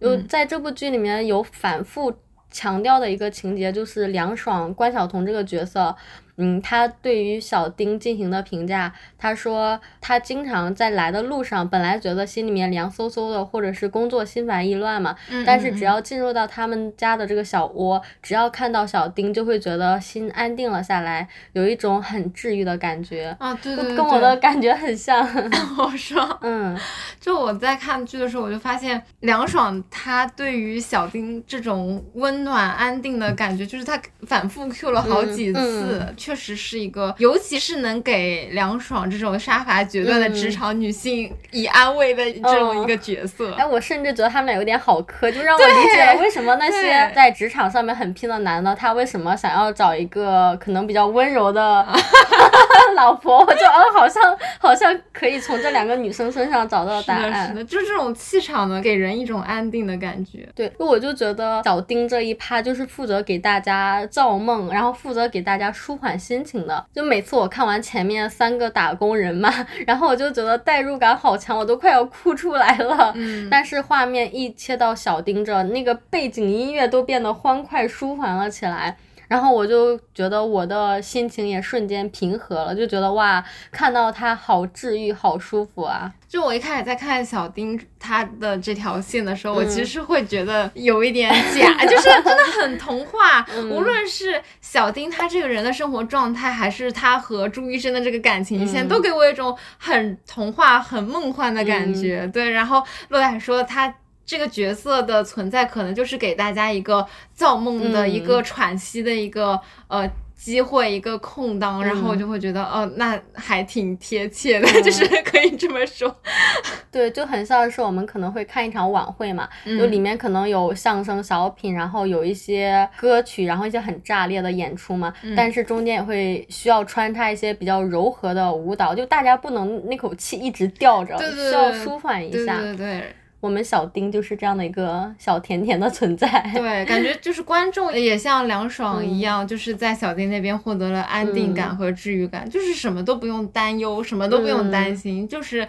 [0.00, 2.14] 就在这部剧里面有反复
[2.50, 5.94] 强调的一个情节，就是梁爽、关晓彤这个角色。
[6.38, 25.26] 嗯，他对于小丁进行的评价，他说他经常在来的路上，本来觉得心里面凉飕飕的，或者是工作心烦意乱嘛，但是只要进入到他们家的这个小窝，只要看到小丁，就会觉得心安定了下来，有一种很治愈的感觉啊，对对，跟我的感觉很像。
[25.78, 26.78] 我说，嗯，
[27.18, 36.14] 就我在看剧的时候，我就发现凉爽他对于小丁这种温暖安定的感觉，就是他反复 Q 了好几次。
[36.26, 43.52] 确实是一个，尤其是能给梁爽这种杀伐决断的职场女性以安慰的这种一个角色。
[43.52, 51.86] 哎，我甚至觉得他们俩有点好磕，就让我理解了为什么那些在职场上面很拼的男的，他为什么想要找一个可能比较温柔的
[52.94, 53.38] 老婆。
[53.38, 57.48] 我就嗯，好像好像可以从这两个女生身上找到答案。
[57.48, 60.48] 是的，就是这种气场呢，给人一种安定的感觉。
[60.54, 66.16] 对，我就觉得小丁这一趴就是负责给大家造梦，然后负责给大家舒缓。
[66.16, 69.52] 心情的，就每次我看完前面三个打工人嘛，
[69.86, 73.12] 然后我就觉得代入感好强，我都快要哭出来了。
[73.14, 78.96] 嗯，但是画面一切到小丁这，那个背景音乐都变得欢快舒缓了起来。
[79.28, 86.12] 然后我就觉得我的心情也瞬间平和了，就觉得哇，看到他好治愈，好舒服啊！
[86.28, 93.46] 就我一开始在看小丁他的这条线的时候，我其实会觉得有一点 假，就是真的很童话。
[93.70, 102.26] 无论是小丁他这个人的生活状态，还是他和朱医生的这个感情线，都给我一种很童话、很梦幻的感觉。
[102.32, 103.94] 对，然后洛海说他。
[104.26, 116.14] 这个角色的存在，可能就是给大家一个造梦的一个喘息的一个呃机会，一个空档，然后我就会觉得，哦，那还挺贴切的，就是可以这么说。
[116.92, 132.60] 对，就很像是我们可能会看一场晚会嘛，就里面可能有相声小品，然后有一些歌曲，然后一些很炸裂的演出嘛，但是中间也会需要穿插一些比较柔和的舞蹈，就大家不能那口气一直吊着，需要舒缓一下。
[132.60, 133.02] 对对对。
[133.40, 145.66] 我们小丁就是这样的一个小甜甜的存在，对，感觉就是观众也像凉爽一样，就是在小丁那边获得了安定感和治愈感，就是什么都不用担忧，什么都不用担心，就是。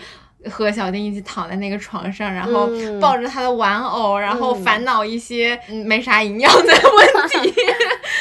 [0.50, 7.54] 和小丁一起躺在那个床上，然后抱着他的玩偶，然后烦恼一些没啥营养的问题，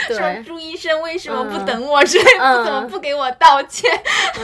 [0.15, 2.03] 说朱医生为什么不等我？
[2.05, 3.91] 之类，不怎么不给我道歉？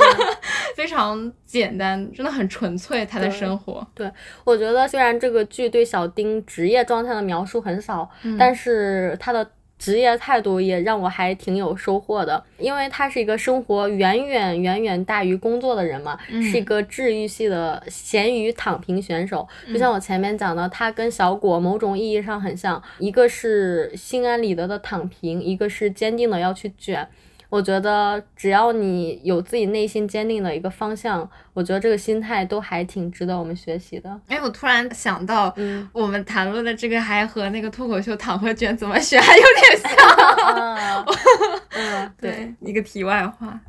[0.77, 3.87] 非常简单，真的很纯粹，他的生活。
[3.95, 4.11] 对，
[4.45, 9.49] 我觉得虽然这个剧对小丁职业状态的描述很少，但是他的。
[9.83, 19.45] 职业态度也让我还挺有收获的，因为他是一个生活远远远远大于工作的人嘛，是一个治愈系的咸鱼躺平选手。
[19.67, 27.09] 就像我前面讲的，他跟小果某种意义上很像，一个是心安理得的躺平，一个是坚定的要去卷。
[27.53, 34.09] 我觉得只要你有自己内心坚定的一个方向，我觉得这个心态都还挺值得我们学习的。
[34.29, 35.55] 哎，我突然想到，
[35.93, 41.05] 我们谈论的这个还和那个脱口秀躺和卷怎么选还有点像。
[41.73, 43.61] 嗯， 对，一个题外话。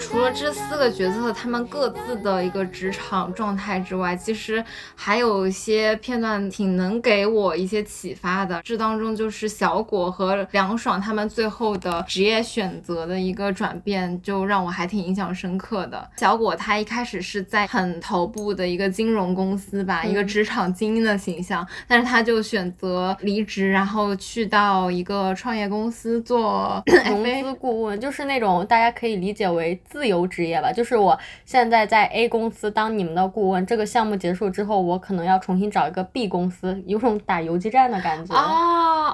[0.00, 4.62] 除了这四个角色他们各自的一个职场状态之外，其实
[4.96, 8.60] 还有一些片段挺能给我一些启发的。
[8.64, 16.10] 这当中就是小果和梁爽他们最后的职业选择的一个转变，就让我还挺印象深刻的。
[16.16, 29.80] 小果他一开始是在很头部的一个金融公司吧，一个职场精英的形象，但是他就选择离职，然后去到一个创业公司做 融资顾问，就是那种大家可以理解为。
[29.92, 38.34] 自由职业吧，就是我现在在 A 公司当你们的顾问，这个项目结束之后，我可能要重新找一个 B 公司，有种打游击战的感觉。
[38.34, 38.40] 哦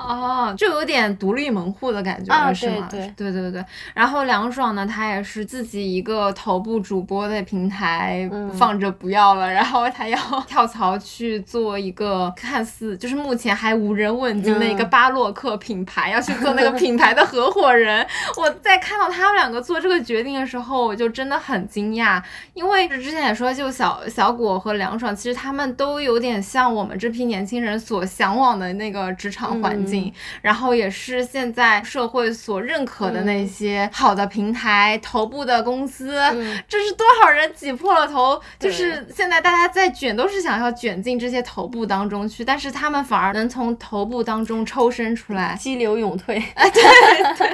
[0.09, 2.89] 哦，就有点独立门户的感觉了，是吗？
[2.91, 3.65] 对对对对对。
[3.95, 18.07] 然后梁爽呢，他也是自己一个头部主播的平台放着不要了，然后他要 跳槽去做一个看似就是目前还无人问津的一个巴洛克品牌，要去做那个品牌的合伙人。
[18.37, 20.79] 我在看到他们两个做这个决定的时候。
[20.89, 22.23] 我就真的很惊讶，
[22.53, 36.21] 因为之前也说，就小小果和凉爽，其实他们都有点像我们这批年轻人所向往的那个职场环境，然后也是现在社会所认可的那些好的平台、头部的公司，
[36.69, 46.43] 这是多少人挤破了头，就是现在大家在卷，都是想要卷进这些头部当中去，但是他们反而能从头部当中抽身出来，激流勇退，
[47.39, 47.49] 对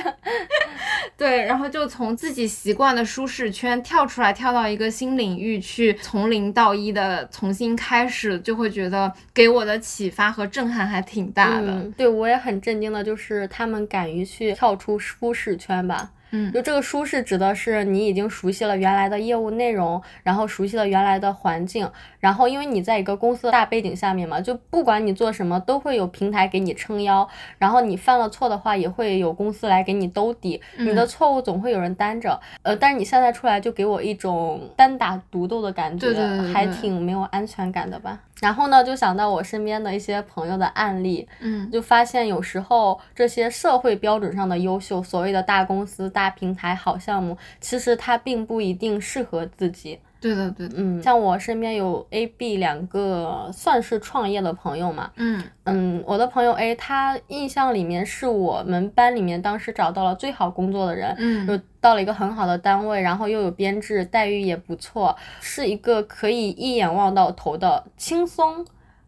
[1.17, 11.85] 对，然后就从自己习惯的舒适圈跳出来，跳到一个新领域去，从零到一的重新开始，就会觉得给我的启发和震撼还挺大的。
[11.97, 16.11] 对我也很震惊的，就是他们敢于去跳出舒适圈吧。
[16.35, 27.29] 嗯，就这个舒适指的是你已经熟悉了原来的业务内容，然后熟悉了原来的环境，然后因为你在一个公司的大背景下面嘛，就不管你做什么，都会有平台给你撑腰，
[27.59, 32.41] 然后你犯了错的话，也会有公司来给你兜底，你的错误总会有人担着。
[32.63, 36.13] 呃，但是你现在出来就给我一种单打独斗的感觉，
[36.53, 38.19] 还挺没有安全感的吧。
[38.41, 49.99] 然后呢，就想到我身边的一些朋友的案例，嗯，就发现有时候这些社会标准上的优秀，所谓的大公司、大平台、好项目，其实它并不一定适合自己。
[50.21, 68.65] 对的，对的，嗯，像我身边有 A、B 两个算是创业的朋友嘛，嗯嗯，我的朋友 A，他印象里面是我们班里面当时找到了最好工作的人，嗯，就到了一个很好的单位，然后又有编制，待遇也不错，是一个可以一眼望到头的轻松。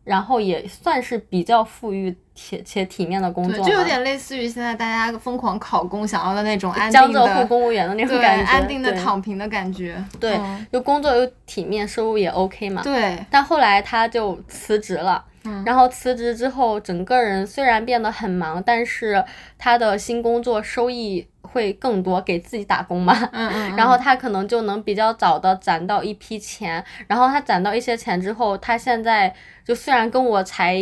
[0.07, 10.03] 然后也算是比较富裕且且体面的工作，就有点类似于现在大家疯狂考公想要的那种安定的江浙沪公务员的那种感觉，安定的躺平的感觉。
[10.21, 10.39] 对，
[10.73, 12.83] 就工作又体面，收入也 OK 嘛。
[12.85, 13.19] 对。
[13.29, 15.25] 但后来他就辞职了，
[15.65, 19.25] 然后辞职之后，整个人虽然变得很忙，但是
[19.59, 21.27] 他的新工作收益。
[21.57, 29.35] 会更多给自己打工嘛，嗯嗯， 然后他可能就能比较早的攒到一批钱，然后他攒到一些钱之后，他现在
[29.65, 30.75] 就虽然跟我才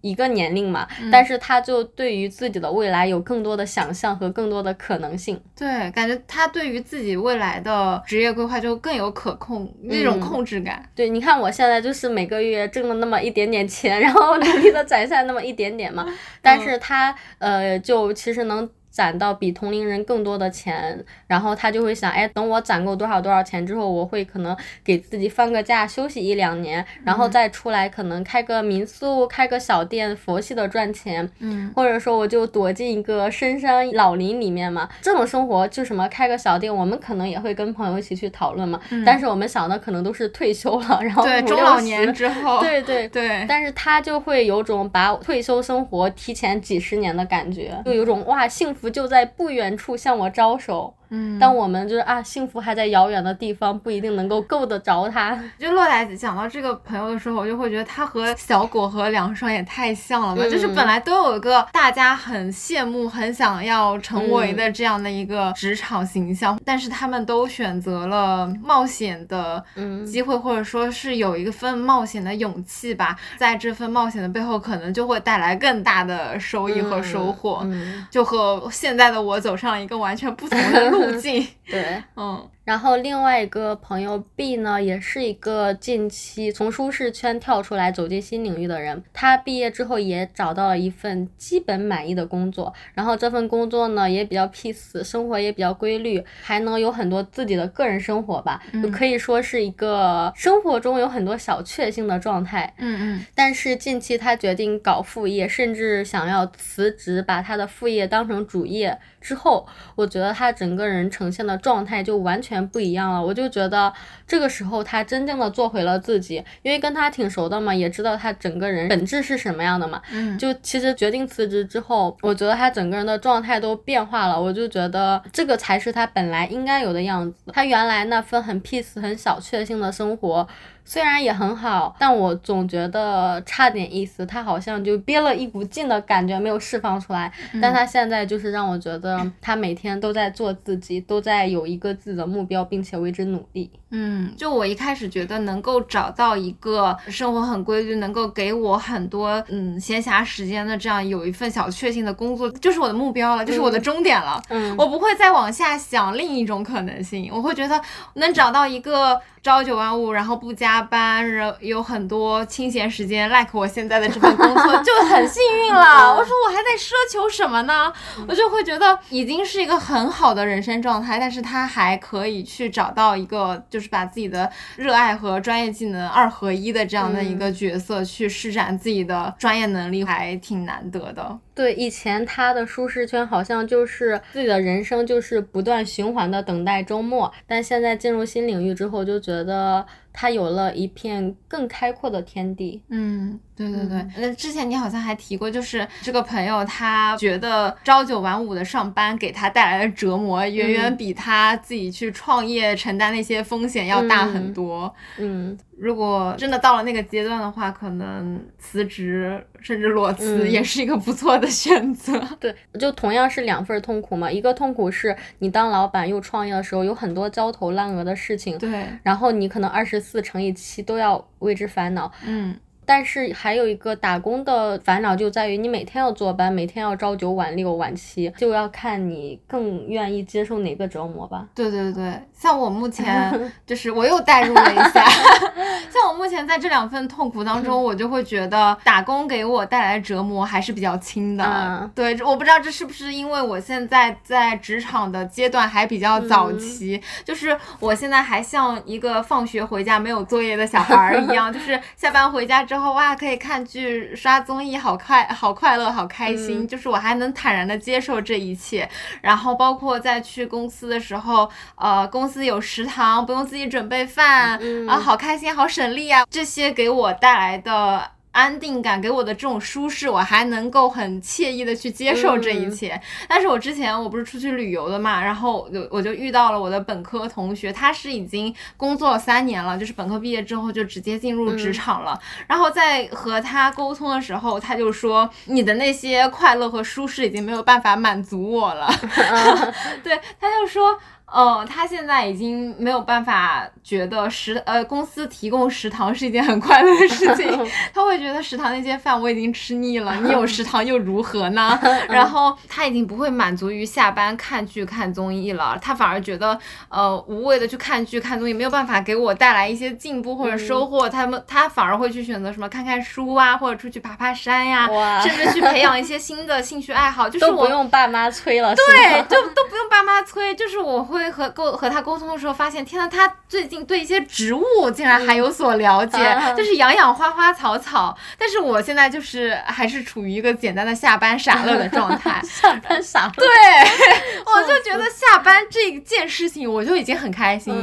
[0.00, 5.40] 一个年龄嘛，但是他就对于自己的未来有更多的想象和更多的可能性。
[5.56, 10.88] 对，感觉他对于自己未来的职业规划就更有可控那种控制感。
[10.94, 16.06] 对，你看我现在就是每个月挣了那么一点点钱，然后努力的攒下那么一点点嘛，
[16.42, 18.68] 但是他呃就其实能。
[18.98, 31.30] 攒到比同龄人更多的钱，然后他就会想，哎，等我攒够多少多少钱之后，我会可能给自己放个假休息一两年，然后再出来可能开个民宿，开个小店，佛系的赚钱。
[31.38, 38.80] 嗯，或者说我就躲进一个深山老林里面嘛，这种生活就什么开个小店，我们可能也会跟朋友一起去讨论嘛。
[39.06, 43.46] 但是我们想的可能都是退休了，然后对中老年之后，对对对。
[43.48, 48.87] 但是他就会有种把退休生活提前几十年的感觉，就有种哇幸福。
[48.88, 50.94] 就在不远处向我招手。
[51.10, 55.38] 嗯，但我们就是啊，幸福还在遥远的地方，不一定能够够得着它。
[55.58, 60.42] 就洛仔讲到这个朋友的时候，我就会觉得他和小果和梁双也太像了吧？
[60.48, 69.62] 就是本来都有一个大家很羡慕、很想要成为的这样的一个职场形象，但是他们都选择了冒险的
[70.06, 73.16] 机会，或者说是有一份冒险的勇气吧。
[73.36, 77.66] 在这份冒险的背后，可能就会带来更大的收益和收获。
[78.10, 80.97] 就和现在的我走上了一个完全不同的路。
[80.98, 82.50] 路径对，嗯。
[82.68, 89.02] 然后另外一个朋友 B 呢，也是一个近期从舒适圈跳出来走进新领域的人。
[89.14, 102.74] 他毕业之后也找到了一份基本满意的工作，然后这份工作呢也比较 peace，生活也比较规律，还能有很多自己的个人生活吧，就可以说是一个生活中有很多小确幸的状态。
[102.76, 103.26] 嗯嗯。
[103.34, 109.66] 但是近期他决定搞副业，甚至想要辞职，把他的副业当成主业之后，
[109.96, 112.57] 我觉得他整个人呈现的状态就完全。
[112.66, 113.92] 不一样了，我就觉得
[114.26, 120.00] 这个时候他真正的做回了自己，因为跟他挺熟的嘛，也知道他整个人本质是什么样的嘛。
[120.10, 127.36] 嗯，就其实决定辞职之后，我觉得他整个人的状态都变化了，我就觉得这个才是他本来应该有的样子。
[127.52, 130.46] 他原来那份很 peace、很小确幸的生活。
[130.88, 134.24] 虽然也很好，但我总觉得差点意思。
[134.24, 137.30] 他好像就憋了一股劲的感觉没有释放出来，
[137.60, 143.70] 但他现在就是让我觉得他每天都在做自己，都在有一个自己的目标，并且为之努力。
[143.90, 154.42] 嗯，就我一开始觉得能够找到一个生活很规律，能够给我很多嗯闲暇时间的这样有一份小确幸的工作，就是我的目标了，就是我的终点了。
[154.48, 157.78] 嗯，我不会再往下想另一种可能性，我会觉得
[158.14, 160.77] 能找到一个朝九晚五，然后不加。
[160.78, 166.14] 加班，然有很多清闲时间，like 我现在的这份工作就很幸运了。
[166.16, 167.92] 我说我还在奢求什么呢？
[168.28, 181.36] 我就会觉得已经是一个很好的人生状态，但是他还可以去找到一个就是把自己的热爱和专业技能二合一的这样的一个角色，去施展自己的专业能力，还挺难得的。
[181.58, 192.80] 对，以前他的舒适圈好像就是自己的人生就是不断循环的等待周末，但现在进入新领域之后，就觉得他有了一片更开阔的天地。
[192.90, 194.06] 嗯，对对对。
[194.16, 204.94] 那之前你好像还提过，就是这个朋友他觉得朝九晚五的上班给他带来的折磨，远远比他自己去创业承担那些风险要大很多。
[205.18, 205.58] 嗯。
[205.80, 212.20] 如果真的到了那个阶段的话，可能辞职甚至裸辞也是一个不错的选择。
[212.40, 222.56] 对，就同样是两份痛苦嘛，一个痛苦是你当老板又创业的时候有很多焦头烂额的事情，对，然后你可能二十四乘以七都要为之烦恼，嗯。
[222.88, 231.46] 但是还有一个打工的烦恼就在于你每天要坐班，每天要朝九晚六晚七，就要看你更愿意接受哪个折磨吧。
[231.54, 233.30] 对对对，像我目前
[233.66, 235.04] 就是我又代入了一下，
[235.92, 241.90] 像我目前在这两份痛苦当中，我就会觉得打工给我带来折磨还是比较轻的。
[241.94, 252.77] 对，我不知道这是不是因为我现在在职场的阶段还比较早期，就是我现在还像一个放学回家没有作业的小孩儿一样，就是下班回家之后。
[252.78, 256.64] 然后哇，可以看剧、刷综艺，好快、好快乐、好开心。
[256.64, 258.88] 就是我还能坦然的接受这一切。
[259.20, 264.56] 然后包括在去公司的时候，呃，公司有食堂，不用自己准备饭，
[264.88, 266.24] 啊，好开心，好省力啊。
[266.30, 268.12] 这些给我带来的。
[268.32, 273.00] 安定感给我的这种舒适，我还能够很惬意的去接受这一切。
[273.28, 282.18] 但是我之前我不是出去旅游的嘛，然后就我就遇到了我的本科同学，他是已经工作了三年了，就是本科毕业之后就直接进入职场了。
[282.46, 288.88] 然后在和他沟通的时候，他就说你的那些快乐和舒适已经没有办法满足我了。
[290.04, 290.98] 对，他就说。
[291.30, 297.46] 哦，他现在已经没有办法觉得食呃公司提供食堂是一件很快乐的事情，
[297.92, 301.78] 他会觉得食堂那些饭我已经吃腻了，你有食堂又如何呢？
[302.08, 306.58] 然后他已经不会满足于下班看剧看综艺了，他反而觉得
[306.88, 314.88] 呃无谓的去看剧看综艺没有办法给我带来一些进步或者收获，他们他反而会去选择什么看看书啊，或者出去爬爬山呀，
[315.22, 321.17] 甚至去培养一些新的兴趣爱好， 就是我不用爸妈催了，对，就都不用爸妈催，就是我会。
[321.18, 326.18] 会和沟和他沟通的时候，发现天呐，他最近对一些植物竟然还有所了解，
[326.56, 328.16] 就是养养花花草草。
[328.38, 332.40] 但是我现在就是还是处于一个简单的下班傻乐的状态。
[332.48, 333.46] 下班傻乐，对，
[334.46, 337.74] 我就觉得下班这件事情我就已经很开心。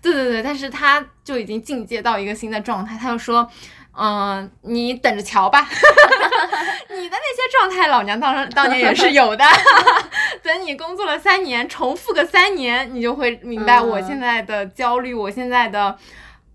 [0.00, 3.50] 对对对，但是他就已经进阶到一个新的状态，他就说。
[3.96, 5.60] 嗯，你等着瞧吧，
[6.90, 9.44] 你的那些状态，老娘当当年也是有的。
[10.42, 15.96] 等你工作了三年，重复个三年，你就会明白我现在的焦虑，我现在的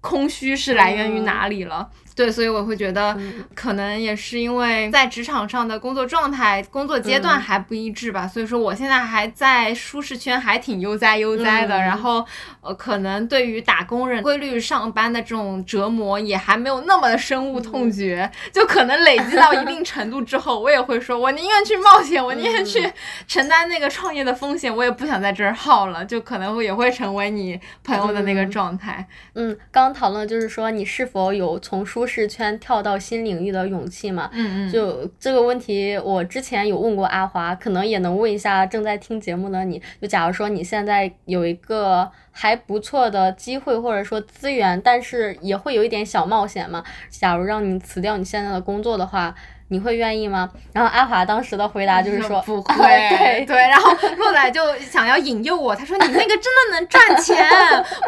[0.01, 1.89] 空虚是来源于哪里了。
[2.19, 3.17] 对，所以我会觉得，
[3.55, 8.27] 可能也是因为在职场上的工作状态、工作阶段还不一致吧。
[8.27, 11.77] 所以说，我现在还在舒适圈，还挺悠哉悠哉的。
[11.77, 12.25] 然后，
[12.59, 18.29] 呃，可能对于打工人规律上班的这种折磨，也还没有那么的深恶痛绝。
[18.51, 22.91] 就可能累积到一定程度之后，我也会说，我宁愿去冒险，我宁愿去
[23.29, 26.03] 承担那个创业的风险，我也不想在这儿耗了。
[26.03, 29.07] 就可能也会成为你朋友的那个状态。
[29.35, 34.29] 嗯，刚讨论就是说，你是否有从舒适圈跳到新领域的勇气嘛？
[34.33, 39.79] 嗯嗯，就这个问题，我之前有问过阿华，可能也能问一下正在听节目的你。
[40.01, 46.83] 就假如说你现在有一个还不错的机会或者说资源，但是也会有一点小冒险嘛。
[47.09, 49.35] 假如让你辞掉你现在的工作的话。
[49.71, 50.49] 你会愿意吗？
[50.73, 53.55] 然后阿华当时的回答就是说不会，对对。
[53.55, 57.37] 然后洛仔就想要引诱我，他说你那个真的能赚钱，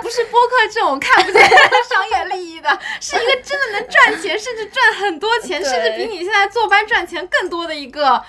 [0.01, 2.67] 不是播客这种看不见商业利益的，
[2.99, 8.19] 是一个真的能赚钱，甚至赚很多钱，甚至比你现在坐班赚钱更多的一个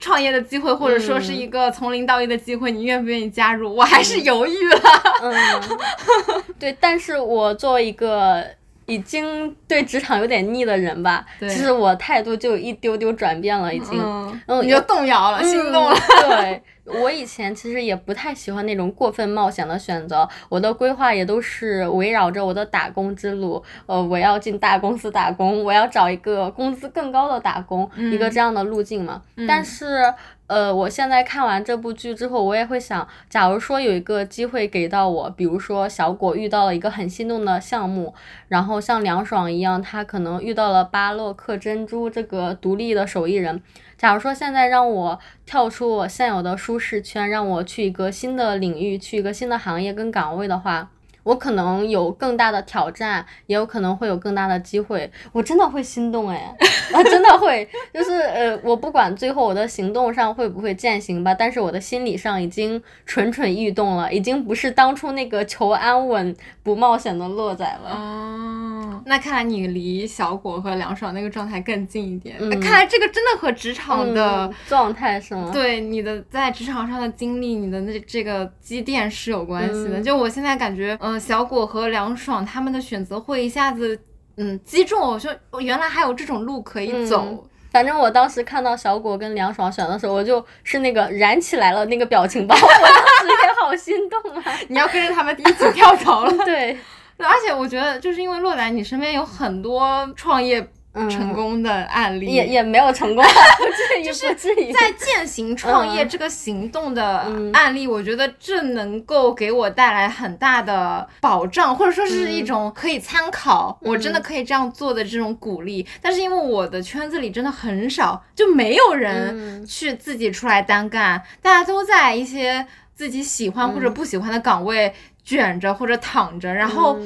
[0.00, 3.72] 创业的机会，或者说是一个从零到一的机会，你愿不愿意加入？
[3.72, 4.80] 我还是犹豫了。
[5.22, 8.44] 嗯，对，但是我作为一个。
[8.90, 14.00] 已经对职场有点腻的人吧，其实我态度就一丢丢转变了，已经，
[14.46, 15.96] 嗯，你就动摇了，心动了。
[16.28, 16.60] 对，
[17.00, 29.22] 我以前其实也不太喜欢那种过分冒险的选择，我的规划也都是围绕着我的打工之路，呃，我要进大公司打工，我要找一个工资更高的打工，一个这样的路径嘛。
[29.46, 30.12] 但是。
[30.50, 38.12] 呃，我现在看完这部剧之后，我也会想，假如说有一个机会给到我，比如说小果遇到了一个很心动的项目，
[38.48, 43.62] 然后像梁爽一样，他可能遇到了巴洛克珍珠这个独立的手艺人。
[43.96, 50.90] 假如说现在让我跳出我现有的舒适圈，让我去一个新的领域，去一个新的行业跟岗位的话。
[51.22, 56.54] 我可能有更大的挑战，也有可能会有更大的机会，我真的会心动哎，
[56.94, 67.90] 我 真的会，就是呃，我不管最后我的行动上会不会践行吧，但是我的心理上已经蠢蠢欲动了，已经不是当初那个求安稳不冒险的洛仔了。
[67.90, 72.38] 哦，那看来你离小果和梁爽那个状态更近一点。
[72.60, 75.50] 看来这个真的和职场的状态是吗？
[75.52, 80.00] 对，你的在职场上的经历，你的那这个积淀是有关系的。
[80.00, 81.19] 就我现在感觉，嗯。
[81.20, 84.00] 小果和梁爽他们的选择会一下子，
[84.38, 87.46] 嗯，击中我，说原来还有这种路可以走。
[87.70, 94.42] 反正我当时看到小果跟梁爽选的时候，我就是那个燃起来了那个表情包， 我当时也好心动啊！
[94.68, 96.32] 你要跟着他们一起跳槽了。
[96.44, 96.76] 对，
[97.18, 100.68] 而且我觉得就是因为洛兰，你身边有很多创业。
[101.08, 102.26] 成功的案例。
[102.26, 103.24] 也也没有成功，
[104.04, 115.86] 就是在践行创业这个行动的案例，我觉得这能够给我带来很大的保障，或者说是一种可以参考，我真的可以这样做的这种鼓励。
[116.00, 124.92] 但是因为我的圈子里真的很少，就没有人去自己出来单干，大家都在一些自己喜欢或者不喜欢的岗位
[125.24, 126.98] 卷着或者躺着，然后。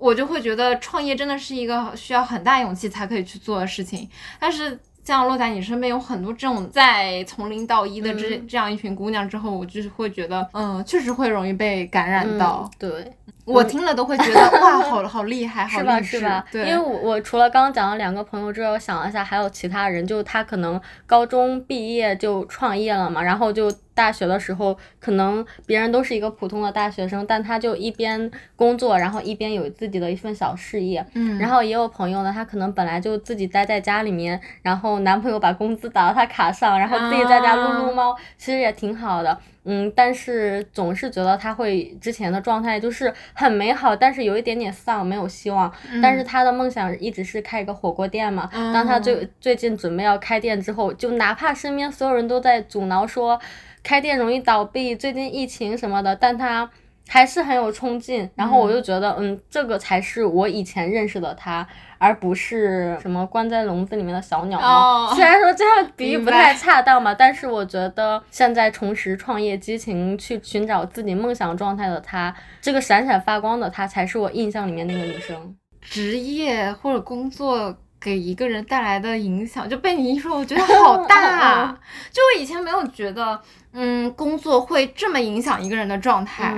[0.00, 4.08] 我就会觉得创业真的是一个需要很大勇气才可以去做的事情，
[4.40, 12.70] 但是像落在你身边有很多这种在从零到一的这这样一群姑娘之后，我就是会觉得，嗯，确实会容易被感染到。
[12.78, 13.12] 对，
[13.44, 16.18] 我听了都会觉得 哇，好好厉害，好励志。
[16.18, 16.44] 是吧？
[16.50, 23.72] 对，因为我我除了刚刚讲了两个朋友之外，我想了一下，还有其他人，就他可能高中毕业就创业了嘛，然后就。
[23.92, 31.04] 大学的时候，可能别人都是一个普通的大学生，但他就一边工作，然后一边有自己的一份小事业。
[31.12, 39.38] 嗯，然后也有朋友呢，他可能本来就自己待在家里面，然后男朋友把工资打到他卡上，然后自己在家撸撸猫，其实也挺好的。
[39.64, 45.70] 嗯，但是总是觉得他会之前的状态就是很美好，但是有一点点丧，没有希望。
[46.02, 48.48] 但是他的梦想一直是开一个火锅店嘛。
[48.72, 53.40] 当他最最近准备要开店之后，就哪怕身边所有人都在阻挠说。
[53.82, 56.70] 开店容易倒闭，最近疫情什么的，但他
[57.10, 58.30] 还是很有冲劲。
[58.36, 61.66] 然后我就觉得，嗯，这个才是我以前认识的他，
[61.98, 65.12] 而不是什么关在笼子里面的小鸟猫。
[65.14, 75.56] 虽然说这样 比喻不太恰当吧，但是我觉得现在重拾创业激情，去寻找自己梦想状态的他，这个闪闪发光的他，才是我印象里面那个女生。
[75.80, 77.76] 职业或者工作。
[78.02, 81.20] 给一个人带来的影响，就被你一说，我觉得好 大。
[81.20, 81.78] 啊
[82.10, 83.38] 就我以前没有觉得，
[83.74, 86.54] 嗯，工作会这么影响一个人的状态。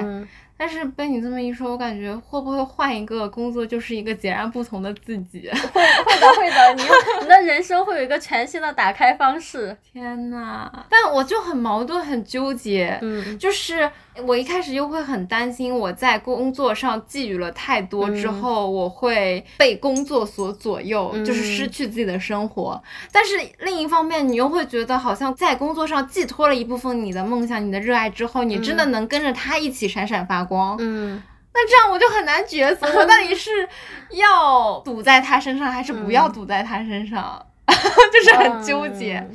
[0.63, 5.51] 但是被你这么一说，我感觉会不会换一个工作就是一个截然不同的自己？
[5.75, 6.83] 会会的会的，你
[7.23, 9.77] 你的人生会有一个全新的打开方式。
[9.93, 12.97] 天呐，但我就很矛盾，很纠结。
[13.03, 13.91] 嗯，就是
[14.27, 22.83] 我一开始又会很担心，我在工作上寄予了太多之后，我会被工作所左右，就是失去自己的生活。
[23.11, 30.77] 但是另一方面，你又会觉得好像在工作上寄托了一部分你的梦想、你的热爱之后，你真的能跟着他一起闪闪发光。
[30.79, 31.23] 嗯，
[31.55, 33.67] 那这样我就很难抉择，我到底是
[34.13, 39.27] 要赌在他身上，还是不要赌在他身上， 就是很纠结。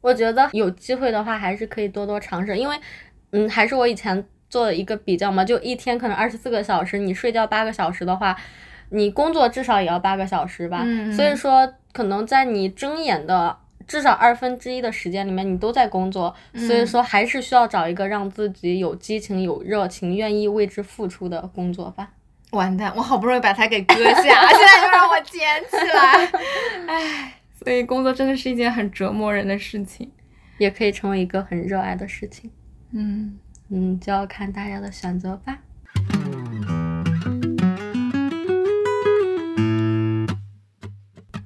[0.00, 2.78] 我觉得有机会的话，还是可以多多尝试，因为，
[3.34, 8.34] 嗯，还是我以前做的一个比较嘛，就一天可能二十四个小时，你睡觉八个小时的话，
[8.90, 13.58] 你工作至少也要八个小时吧，所以说可能在你睁眼的。
[13.86, 22.08] 至少二分之一的时间里面，你都在工作，所以说还是需要找一个让自己有激情、有热情、愿意为之付出的工作吧。
[22.52, 26.40] 完蛋，我好不容易把它给割下，现在又让我捡起来，
[26.88, 30.10] 唉，所以工作真的是一件很折磨人的事情，
[30.56, 32.50] 也可以成为一个很热爱的事情。
[32.96, 33.36] 嗯
[33.70, 35.58] 嗯，就要看大家的选择吧。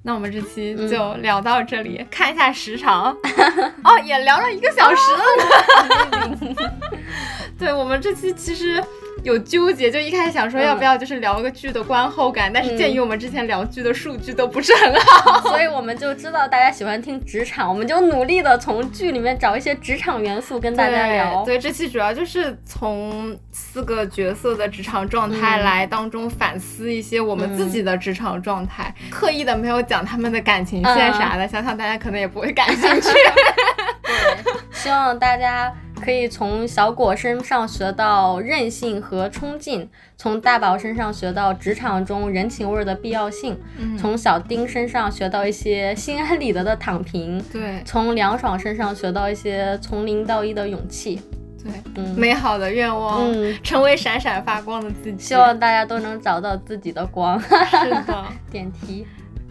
[0.03, 3.17] 那我们这期就聊到这里，看一下时长，
[3.85, 6.55] 哦，也聊了一个小时了呢。
[7.59, 8.83] 对我们这期其实。
[9.25, 21.45] 有纠结，就一开始想说要不要就是聊个剧的观后感，但是鉴于我们之前聊剧的数据都不是很好，所以我们就知道大家喜欢听职场，我们就努力的从剧里面找一些职场元素跟大家聊。
[21.45, 33.09] 对，这期主要就是从四个角色的职场状态来当中反思一些我们自己的职场状态，刻意的没有讲他们的感情线啥的，想想大家可能也不会感兴趣。
[34.03, 35.73] 对，希望大家。
[35.99, 43.59] 可以从小果身上学到韧性和冲劲，从大宝身上学到职场中人情味的必要性，
[43.99, 51.21] 从小丁身上学到一些心安理得的躺平，对，从凉爽身上学到一些从零到一的勇气，
[51.63, 53.59] 对，美好的愿望，嗯。
[53.63, 57.39] 成为闪闪发光的自己，希望大家都能找到自己的光。
[57.41, 59.07] 是的， 点题，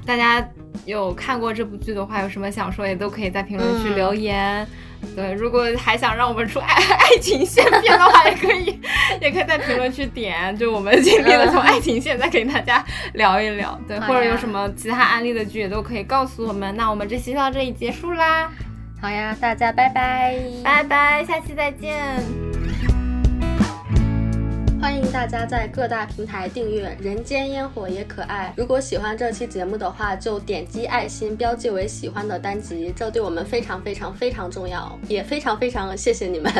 [0.05, 0.47] 大家
[0.85, 4.65] 有看过这部剧的话，有什么想说也都可以在评论区留言。
[5.15, 8.79] 对，如果还想让我们出爱 爱情线片的话，也可以，
[9.21, 12.83] 也可以在评论区点，就我们尽力的从爱情线再给大家
[13.13, 13.79] 聊一聊。
[13.87, 16.75] 对，或者有什么其他案例的剧也都可以告诉我们。
[16.75, 18.51] 那我们这期到这里结束啦。
[19.01, 22.46] 好呀，大家拜拜，拜拜，下期再见。
[24.79, 28.47] 欢迎大家在各大平台订阅《人间烟火也可爱》。
[28.55, 36.53] 如果喜欢这期节目的话，就点击爱心标记为喜欢的单集，这对我们非常非常非常重要，也非常非常谢谢你们。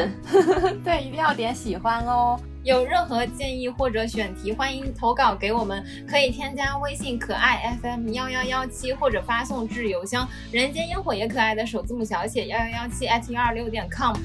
[0.84, 2.39] 对，一定要点喜欢哦。
[2.63, 14.15] 有任何建议或者选题，欢迎投稿给我们，可以添加微信可爱 FM 幺幺幺七，或者发送至邮箱人间烟火也可爱的首字母小写幺幺幺七 at 幺二六点 com。